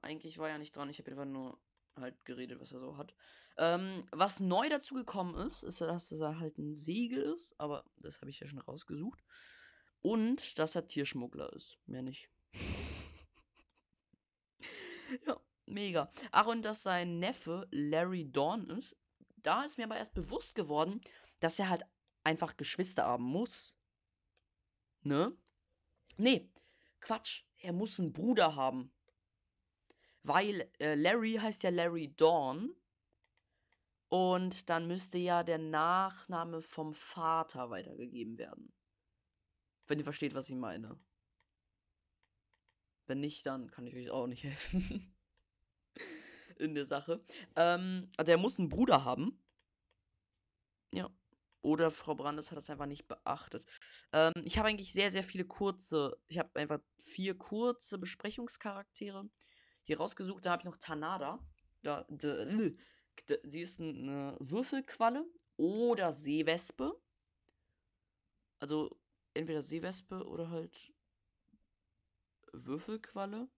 Eigentlich 0.00 0.38
war 0.38 0.48
er 0.48 0.58
nicht 0.58 0.74
dran. 0.74 0.88
Ich 0.88 1.00
habe 1.00 1.10
einfach 1.10 1.24
nur 1.24 1.60
halt 1.96 2.24
geredet, 2.24 2.60
was 2.60 2.72
er 2.72 2.78
so 2.78 2.96
hat. 2.96 3.14
Ähm, 3.58 4.06
was 4.12 4.40
neu 4.40 4.68
dazu 4.68 4.94
gekommen 4.94 5.34
ist, 5.46 5.62
ist, 5.62 5.80
dass 5.80 6.12
er 6.12 6.38
halt 6.38 6.58
ein 6.58 6.74
Segel 6.74 7.22
ist. 7.22 7.54
Aber 7.58 7.84
das 8.00 8.20
habe 8.20 8.30
ich 8.30 8.40
ja 8.40 8.46
schon 8.46 8.60
rausgesucht. 8.60 9.24
Und 10.02 10.58
dass 10.58 10.74
er 10.74 10.86
Tierschmuggler 10.86 11.52
ist. 11.54 11.78
Mehr 11.86 12.02
nicht. 12.02 12.30
ja, 15.26 15.40
mega. 15.64 16.10
Ach, 16.30 16.46
und 16.46 16.62
dass 16.62 16.82
sein 16.82 17.18
Neffe 17.18 17.66
Larry 17.70 18.30
Dorn 18.30 18.68
ist 18.70 18.96
da 19.46 19.62
ist 19.62 19.78
mir 19.78 19.84
aber 19.84 19.96
erst 19.96 20.14
bewusst 20.14 20.56
geworden, 20.56 21.00
dass 21.38 21.58
er 21.58 21.68
halt 21.68 21.84
einfach 22.24 22.56
Geschwister 22.56 23.04
haben 23.04 23.24
muss. 23.24 23.76
Ne? 25.02 25.36
Nee, 26.16 26.50
Quatsch. 27.00 27.44
Er 27.58 27.72
muss 27.72 28.00
einen 28.00 28.12
Bruder 28.12 28.56
haben. 28.56 28.92
Weil 30.22 30.70
äh, 30.80 30.96
Larry 30.96 31.34
heißt 31.34 31.62
ja 31.62 31.70
Larry 31.70 32.12
Dawn. 32.14 32.74
Und 34.08 34.70
dann 34.70 34.86
müsste 34.86 35.18
ja 35.18 35.42
der 35.42 35.58
Nachname 35.58 36.62
vom 36.62 36.94
Vater 36.94 37.70
weitergegeben 37.70 38.38
werden. 38.38 38.72
Wenn 39.86 39.98
ihr 39.98 40.04
versteht, 40.04 40.34
was 40.34 40.48
ich 40.48 40.56
meine. 40.56 40.98
Wenn 43.06 43.20
nicht, 43.20 43.46
dann 43.46 43.70
kann 43.70 43.86
ich 43.86 43.94
euch 43.94 44.10
auch 44.10 44.26
nicht 44.26 44.44
helfen 44.44 45.12
in 46.58 46.74
der 46.74 46.86
Sache. 46.86 47.24
Ähm, 47.54 48.10
also 48.16 48.32
er 48.32 48.38
muss 48.38 48.58
einen 48.58 48.68
Bruder 48.68 49.04
haben. 49.04 49.42
Ja. 50.94 51.10
Oder 51.62 51.90
Frau 51.90 52.14
Brandes 52.14 52.50
hat 52.50 52.58
das 52.58 52.70
einfach 52.70 52.86
nicht 52.86 53.08
beachtet. 53.08 53.64
Ähm, 54.12 54.32
ich 54.44 54.56
habe 54.58 54.68
eigentlich 54.68 54.92
sehr, 54.92 55.10
sehr 55.10 55.24
viele 55.24 55.44
kurze. 55.44 56.16
Ich 56.28 56.38
habe 56.38 56.58
einfach 56.58 56.78
vier 56.98 57.36
kurze 57.36 57.98
Besprechungscharaktere 57.98 59.28
hier 59.82 59.98
rausgesucht. 59.98 60.46
Da 60.46 60.52
habe 60.52 60.60
ich 60.60 60.66
noch 60.66 60.76
Tanada. 60.76 61.40
Da, 61.82 62.04
de, 62.08 62.76
sie 63.44 63.60
ist 63.60 63.80
eine 63.80 64.36
Würfelqualle 64.40 65.26
oder 65.56 66.12
Seewespe. 66.12 67.00
Also 68.58 68.90
entweder 69.34 69.62
Seewespe 69.62 70.26
oder 70.26 70.50
halt 70.50 70.92
Würfelqualle. 72.52 73.48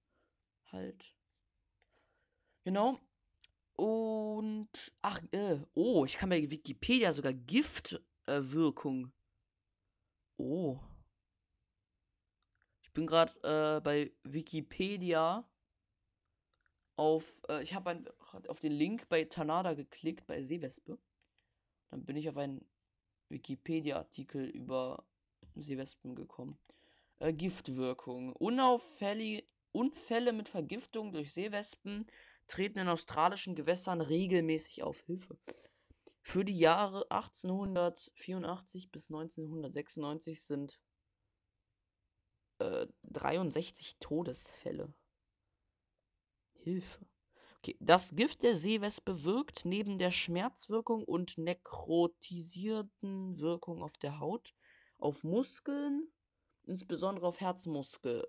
Halt 0.73 1.19
Genau. 2.69 3.01
Und, 3.77 4.69
ach, 5.01 5.23
äh, 5.31 5.59
oh, 5.73 6.05
ich 6.05 6.19
kann 6.19 6.29
bei 6.29 6.51
Wikipedia 6.51 7.15
sogar 7.15 7.33
Giftwirkung. 7.33 9.07
Äh, 9.07 10.43
oh. 10.43 10.79
Ich 12.83 12.93
bin 12.93 13.07
gerade 13.07 13.33
äh, 13.43 13.81
bei 13.81 14.13
Wikipedia 14.23 15.49
auf, 16.97 17.41
äh, 17.49 17.63
ich 17.63 17.73
habe 17.73 18.05
auf 18.49 18.61
den 18.61 18.73
Link 18.73 19.09
bei 19.09 19.25
Tanada 19.25 19.75
geklickt, 19.75 20.27
bei 20.27 20.43
Seewespe. 20.43 20.99
Dann 21.91 22.05
bin 22.05 22.17
ich 22.17 22.29
auf 22.29 22.37
einen 22.37 22.65
Wikipedia-Artikel 23.29 24.45
über 24.45 25.05
Seewespen 25.55 26.15
gekommen. 26.15 26.59
Äh, 27.19 27.33
Giftwirkung. 27.33 28.33
Unauffällige 28.35 29.45
Unfälle 29.73 30.33
mit 30.33 30.49
Vergiftung 30.49 31.13
durch 31.13 31.33
Seewespen 31.33 32.07
treten 32.47 32.79
in 32.79 32.89
australischen 32.89 33.55
Gewässern 33.55 34.01
regelmäßig 34.01 34.83
auf. 34.83 35.01
Hilfe. 35.03 35.39
Für 36.21 36.45
die 36.45 36.59
Jahre 36.59 37.11
1884 37.11 38.91
bis 38.91 39.11
1996 39.11 40.45
sind 40.45 40.81
äh, 42.59 42.87
63 43.05 43.99
Todesfälle. 43.99 44.93
Hilfe. 46.55 47.07
Okay, 47.61 47.77
das 47.81 48.15
Gift 48.15 48.45
der 48.45 48.57
Seewespe 48.57 49.25
wirkt 49.25 49.65
neben 49.65 49.99
der 49.99 50.13
Schmerzwirkung 50.13 51.05
und 51.05 51.39
nekrotisierten 51.39 53.39
Wirkung 53.39 53.83
auf 53.83 53.99
der 53.99 54.21
Haut, 54.21 54.55
auf 54.99 55.25
Muskeln, 55.25 56.09
insbesondere 56.67 57.27
auf 57.27 57.41
Herzmuskel. 57.41 58.29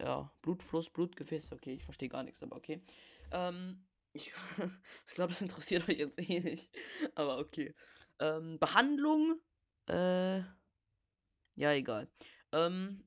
Ja, 0.00 0.32
Blutfluss, 0.40 0.88
Blutgefäß, 0.88 1.52
okay, 1.52 1.74
ich 1.74 1.84
verstehe 1.84 2.08
gar 2.08 2.22
nichts, 2.22 2.42
aber 2.42 2.56
okay. 2.56 2.82
Ähm, 3.30 3.86
ich, 4.14 4.32
ich 5.06 5.14
glaube, 5.14 5.32
das 5.32 5.42
interessiert 5.42 5.86
euch 5.88 5.98
jetzt 5.98 6.18
eh 6.18 6.40
nicht. 6.40 6.70
Aber 7.14 7.38
okay. 7.38 7.74
Ähm, 8.20 8.58
Behandlung, 8.58 9.38
äh, 9.86 10.38
ja, 11.54 11.72
egal. 11.72 12.10
Ähm, 12.52 13.04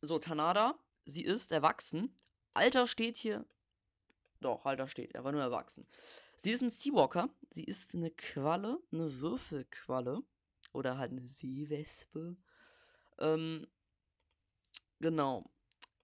so, 0.00 0.18
Tanada, 0.18 0.78
sie 1.04 1.22
ist 1.22 1.52
erwachsen. 1.52 2.16
Alter 2.54 2.86
steht 2.86 3.18
hier 3.18 3.46
doch, 4.40 4.64
Alter 4.64 4.88
steht. 4.88 5.14
Er 5.14 5.24
war 5.24 5.32
nur 5.32 5.42
erwachsen. 5.42 5.86
Sie 6.36 6.50
ist 6.50 6.62
ein 6.62 6.70
Seawalker. 6.70 7.28
Sie 7.50 7.64
ist 7.64 7.94
eine 7.94 8.10
Qualle, 8.10 8.78
eine 8.92 9.20
Würfelqualle. 9.20 10.22
Oder 10.72 10.98
halt 10.98 11.12
eine 11.12 11.28
Seewespe. 11.28 12.36
Ähm, 13.18 13.66
genau. 15.00 15.44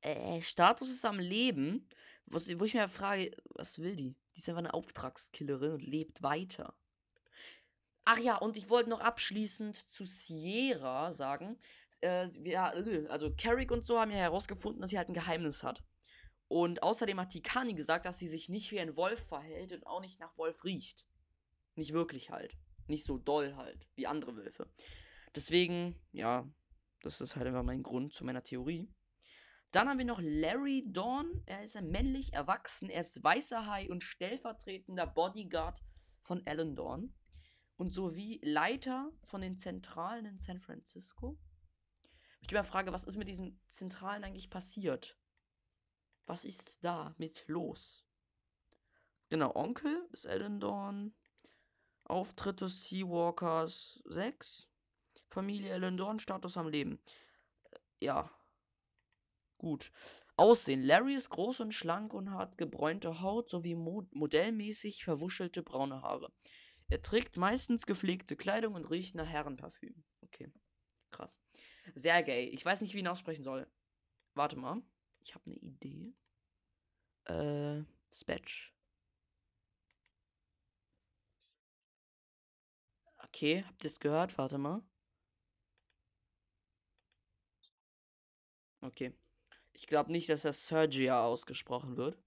Äh, 0.00 0.40
Status 0.42 0.90
ist 0.90 1.04
am 1.04 1.18
Leben. 1.18 1.88
Was, 2.26 2.48
wo 2.58 2.64
ich 2.64 2.74
mir 2.74 2.88
frage, 2.88 3.30
was 3.54 3.78
will 3.78 3.96
die? 3.96 4.16
Die 4.34 4.40
ist 4.40 4.48
einfach 4.48 4.58
eine 4.58 4.74
Auftragskillerin 4.74 5.72
und 5.72 5.86
lebt 5.86 6.22
weiter. 6.22 6.74
Ach 8.04 8.18
ja, 8.18 8.36
und 8.36 8.56
ich 8.56 8.68
wollte 8.68 8.90
noch 8.90 9.00
abschließend 9.00 9.76
zu 9.88 10.04
Sierra 10.04 11.12
sagen. 11.12 11.58
Äh, 12.02 12.26
ja, 12.44 12.70
also 13.08 13.32
Carrick 13.36 13.70
und 13.70 13.84
so 13.84 13.98
haben 13.98 14.10
ja 14.10 14.18
herausgefunden, 14.18 14.80
dass 14.80 14.90
sie 14.90 14.98
halt 14.98 15.08
ein 15.08 15.14
Geheimnis 15.14 15.62
hat. 15.62 15.82
Und 16.48 16.82
außerdem 16.82 17.18
hat 17.20 17.30
Tikani 17.30 17.74
gesagt, 17.74 18.06
dass 18.06 18.18
sie 18.18 18.28
sich 18.28 18.48
nicht 18.48 18.70
wie 18.70 18.80
ein 18.80 18.96
Wolf 18.96 19.26
verhält 19.26 19.72
und 19.72 19.86
auch 19.86 20.00
nicht 20.00 20.20
nach 20.20 20.36
Wolf 20.38 20.64
riecht. 20.64 21.06
Nicht 21.74 21.92
wirklich 21.92 22.30
halt. 22.30 22.56
Nicht 22.86 23.04
so 23.04 23.18
doll 23.18 23.56
halt, 23.56 23.88
wie 23.96 24.06
andere 24.06 24.36
Wölfe. 24.36 24.70
Deswegen, 25.34 26.00
ja, 26.12 26.48
das 27.02 27.20
ist 27.20 27.36
halt 27.36 27.46
einfach 27.46 27.64
mein 27.64 27.82
Grund 27.82 28.14
zu 28.14 28.24
meiner 28.24 28.42
Theorie. 28.42 28.88
Dann 29.72 29.88
haben 29.88 29.98
wir 29.98 30.04
noch 30.04 30.20
Larry 30.22 30.84
Dawn. 30.86 31.42
Er 31.46 31.64
ist 31.64 31.80
männlich 31.80 32.32
erwachsen. 32.32 32.88
Er 32.88 33.00
ist 33.00 33.22
weißer 33.22 33.66
Hai 33.66 33.90
und 33.90 34.04
stellvertretender 34.04 35.06
Bodyguard 35.06 35.82
von 36.22 36.46
Alan 36.46 36.76
Dawn. 36.76 37.12
Und 37.76 37.90
sowie 37.90 38.40
Leiter 38.42 39.12
von 39.24 39.42
den 39.42 39.58
Zentralen 39.58 40.24
in 40.24 40.38
San 40.38 40.60
Francisco. 40.60 41.38
Ich 42.40 42.50
mir 42.50 42.64
frage, 42.64 42.92
was 42.92 43.04
ist 43.04 43.16
mit 43.16 43.28
diesen 43.28 43.60
Zentralen 43.68 44.24
eigentlich 44.24 44.48
passiert? 44.48 45.18
Was 46.26 46.44
ist 46.44 46.84
da 46.84 47.14
mit 47.18 47.44
los? 47.46 48.04
Genau, 49.28 49.54
Onkel 49.54 50.08
ist 50.12 50.24
Ellendorn. 50.24 51.14
Auftritte 52.04 52.68
Seawalkers 52.68 54.02
6. 54.06 54.68
Familie 55.30 55.70
Ellendorn, 55.70 56.18
Status 56.18 56.56
am 56.56 56.68
Leben. 56.68 57.00
Äh, 57.70 57.78
ja. 58.06 58.30
Gut. 59.58 59.90
Aussehen. 60.36 60.82
Larry 60.82 61.14
ist 61.14 61.30
groß 61.30 61.60
und 61.60 61.72
schlank 61.72 62.12
und 62.12 62.30
hat 62.30 62.58
gebräunte 62.58 63.20
Haut 63.20 63.48
sowie 63.48 63.74
mo 63.74 64.06
modellmäßig 64.12 65.04
verwuschelte 65.04 65.62
braune 65.62 66.02
Haare. 66.02 66.32
Er 66.88 67.02
trägt 67.02 67.36
meistens 67.36 67.86
gepflegte 67.86 68.36
Kleidung 68.36 68.74
und 68.74 68.90
riecht 68.90 69.14
nach 69.14 69.26
Herrenparfüm. 69.26 70.04
Okay. 70.22 70.52
Krass. 71.10 71.40
Sehr 71.94 72.22
gay. 72.22 72.48
Ich 72.48 72.64
weiß 72.64 72.80
nicht, 72.80 72.92
wie 72.94 72.98
ich 72.98 73.04
ihn 73.04 73.08
aussprechen 73.08 73.42
soll. 73.42 73.66
Warte 74.34 74.56
mal. 74.56 74.82
Ich 75.26 75.34
habe 75.34 75.44
eine 75.46 75.56
Idee. 75.56 76.14
Äh, 77.24 77.82
Spatch. 78.12 78.72
Okay, 83.24 83.64
habt 83.66 83.82
ihr 83.82 83.90
es 83.90 83.98
gehört? 83.98 84.38
Warte 84.38 84.56
mal. 84.56 84.82
Okay. 88.82 89.12
Ich 89.72 89.88
glaube 89.88 90.12
nicht, 90.12 90.28
dass 90.28 90.42
das 90.42 90.64
Sergia 90.64 91.24
ausgesprochen 91.24 91.96
wird. 91.96 92.22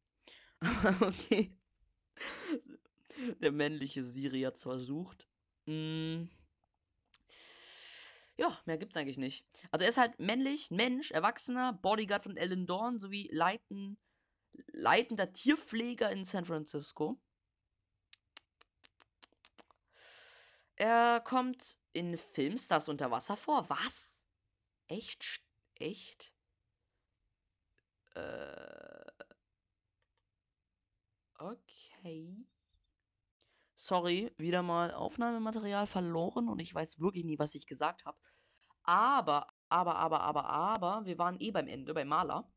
okay. 1.01 1.57
Der 3.39 3.53
männliche 3.53 4.03
Siri 4.03 4.41
hat 4.41 4.59
versucht. 4.59 5.25
Hm. 5.67 6.29
Ja, 8.39 8.58
mehr 8.63 8.78
gibt's 8.78 8.95
eigentlich 8.95 9.17
nicht. 9.17 9.45
Also 9.69 9.84
er 9.84 9.89
ist 9.89 9.97
halt 9.97 10.17
männlich, 10.17 10.71
Mensch, 10.71 11.12
Erwachsener, 11.12 11.73
Bodyguard 11.73 12.23
von 12.23 12.38
Ellen 12.38 12.65
Dorn 12.65 12.97
sowie 12.97 13.28
leiten, 13.34 13.97
leitender 14.71 15.34
Tierpfleger 15.34 16.10
in 16.10 16.23
San 16.23 16.45
Francisco. 16.45 17.19
Er 20.78 21.19
kommt 21.19 21.78
in 21.91 22.17
Filmstars 22.17 22.88
unter 22.88 23.12
Wasser 23.12 23.36
vor. 23.36 23.69
Was? 23.69 24.25
Echt? 24.88 25.41
Echt? 25.75 26.34
Äh. 28.15 29.12
Okay. 31.39 32.47
Sorry, 33.82 34.30
wieder 34.36 34.62
mal 34.62 34.94
Aufnahmematerial 34.94 35.88
verloren 35.88 36.50
und 36.50 36.60
ich 36.62 36.76
weiß 36.76 37.00
wirklich 37.00 37.24
nie, 37.24 37.39
was 37.39 37.56
ich 37.56 37.65
gesagt 37.65 38.04
habe. 38.04 38.18
Aber, 38.84 39.48
aber, 39.70 39.96
aber, 39.96 40.20
aber, 40.20 40.50
aber, 40.50 41.06
wir 41.06 41.18
waren 41.18 41.39
eh 41.39 41.52
beim 41.52 41.70
Ende, 41.70 41.94
beim 41.94 42.10
Maler. 42.10 42.52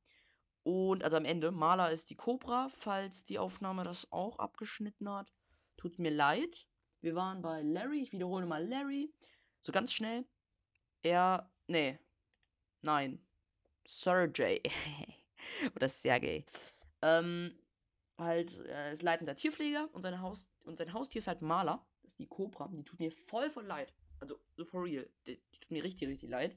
Und 0.64 1.04
also 1.04 1.16
am 1.16 1.24
Ende, 1.24 1.52
Maler 1.52 1.92
ist 1.92 2.10
die 2.10 2.16
Cobra, 2.16 2.68
falls 2.70 3.24
die 3.24 3.38
Aufnahme 3.38 3.84
das 3.84 4.10
auch 4.10 4.40
abgeschnitten 4.40 5.08
hat. 5.08 5.32
Tut 5.76 6.00
mir 6.00 6.10
leid. 6.10 6.66
Wir 7.02 7.14
waren 7.14 7.40
bei 7.40 7.62
Larry, 7.62 8.02
ich 8.02 8.10
wiederhole 8.10 8.44
mal 8.44 8.66
Larry. 8.66 9.14
So 9.60 9.70
ganz 9.70 9.92
schnell. 9.92 10.26
Er, 11.04 11.48
nee, 11.68 12.00
nein. 12.80 13.24
Sergey. 13.86 14.60
Oder 15.76 15.88
Sergey. 15.88 16.44
Ähm, 17.00 17.61
halt, 18.18 18.58
er 18.66 18.92
ist 18.92 19.02
leitender 19.02 19.34
Tierpfleger 19.34 19.88
und, 19.92 20.02
seine 20.02 20.20
Haus 20.20 20.48
und 20.64 20.76
sein 20.76 20.92
Haustier 20.92 21.20
ist 21.20 21.26
halt 21.26 21.42
Maler. 21.42 21.84
Das 22.02 22.12
ist 22.12 22.18
die 22.18 22.26
Cobra. 22.26 22.68
Die 22.72 22.84
tut 22.84 22.98
mir 22.98 23.10
voll 23.10 23.50
voll 23.50 23.66
leid. 23.66 23.92
Also, 24.20 24.38
so 24.56 24.64
for 24.64 24.84
real. 24.84 25.08
Die, 25.26 25.36
die 25.36 25.58
tut 25.58 25.70
mir 25.70 25.82
richtig, 25.82 26.08
richtig 26.08 26.30
leid. 26.30 26.56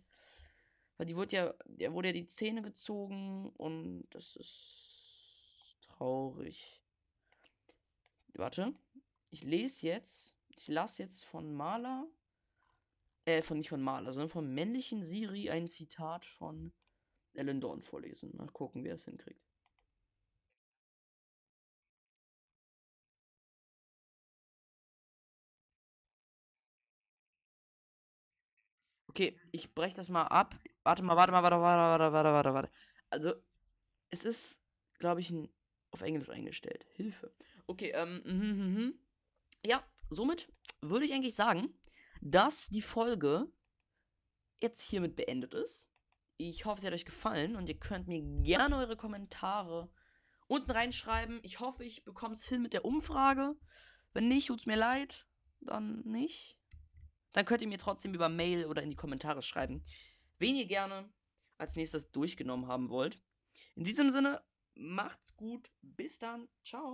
Weil 0.97 1.07
die 1.07 1.15
wurde 1.15 1.35
ja, 1.35 1.53
der 1.65 1.93
wurde 1.93 2.09
ja 2.09 2.13
die 2.13 2.27
Zähne 2.27 2.61
gezogen 2.61 3.51
und 3.57 4.07
das 4.11 4.35
ist 4.35 5.79
traurig. 5.81 6.81
Warte. 8.33 8.73
Ich 9.29 9.43
lese 9.43 9.87
jetzt. 9.87 10.35
Ich 10.49 10.67
lasse 10.67 11.03
jetzt 11.03 11.23
von 11.25 11.53
Maler. 11.53 12.07
Äh, 13.25 13.41
von 13.41 13.57
nicht 13.57 13.69
von 13.69 13.81
Maler, 13.81 14.13
sondern 14.13 14.29
vom 14.29 14.53
männlichen 14.53 15.03
Siri 15.03 15.49
ein 15.49 15.67
Zitat 15.67 16.25
von 16.25 16.71
Ellen 17.33 17.59
Dorn 17.59 17.81
vorlesen. 17.81 18.35
Mal 18.37 18.47
gucken, 18.47 18.83
wer 18.83 18.93
es 18.93 19.05
hinkriegt. 19.05 19.44
Okay, 29.15 29.39
ich 29.53 29.73
breche 29.73 29.95
das 29.95 30.09
mal 30.09 30.23
ab. 30.23 30.59
Warte 30.83 31.01
mal, 31.01 31.15
warte 31.15 31.31
mal, 31.31 31.41
warte, 31.41 31.55
warte, 31.61 32.03
warte, 32.03 32.13
warte, 32.13 32.33
warte, 32.33 32.53
warte. 32.53 32.71
Also, 33.09 33.33
es 34.09 34.25
ist, 34.25 34.61
glaube 34.99 35.21
ich, 35.21 35.29
ein, 35.29 35.47
auf 35.91 36.01
Englisch 36.01 36.29
eingestellt. 36.29 36.85
Hilfe. 36.95 37.33
Okay, 37.65 37.91
ähm, 37.95 38.21
mh, 38.25 38.33
mh, 38.33 38.79
mh. 38.79 38.93
ja, 39.63 39.81
somit 40.09 40.51
würde 40.81 41.05
ich 41.05 41.13
eigentlich 41.13 41.33
sagen, 41.33 41.73
dass 42.19 42.67
die 42.67 42.81
Folge 42.81 43.47
jetzt 44.61 44.81
hiermit 44.81 45.15
beendet 45.15 45.53
ist. 45.53 45.87
Ich 46.35 46.65
hoffe, 46.65 46.79
es 46.81 46.85
hat 46.85 46.91
euch 46.91 47.05
gefallen 47.05 47.55
und 47.55 47.69
ihr 47.69 47.79
könnt 47.79 48.09
mir 48.09 48.21
gerne 48.43 48.75
eure 48.75 48.97
Kommentare 48.97 49.89
unten 50.47 50.71
reinschreiben. 50.71 51.39
Ich 51.41 51.61
hoffe, 51.61 51.85
ich 51.85 52.03
bekomme 52.03 52.33
es 52.33 52.45
hin 52.49 52.61
mit 52.61 52.73
der 52.73 52.83
Umfrage. 52.83 53.55
Wenn 54.11 54.27
nicht, 54.27 54.47
tut 54.47 54.59
es 54.59 54.65
mir 54.65 54.75
leid. 54.75 55.25
Dann 55.61 56.01
nicht 56.01 56.57
dann 57.35 57.45
könnt 57.45 57.61
ihr 57.61 57.67
mir 57.67 57.77
trotzdem 57.77 58.13
über 58.13 58.29
Mail 58.29 58.65
oder 58.65 58.81
in 58.81 58.89
die 58.89 58.95
Kommentare 58.95 59.41
schreiben, 59.41 59.83
wen 60.39 60.55
ihr 60.55 60.65
gerne 60.65 61.09
als 61.57 61.75
nächstes 61.75 62.11
durchgenommen 62.11 62.67
haben 62.67 62.89
wollt. 62.89 63.19
In 63.75 63.83
diesem 63.83 64.09
Sinne, 64.09 64.41
macht's 64.73 65.35
gut, 65.35 65.69
bis 65.81 66.17
dann, 66.17 66.47
ciao. 66.63 66.93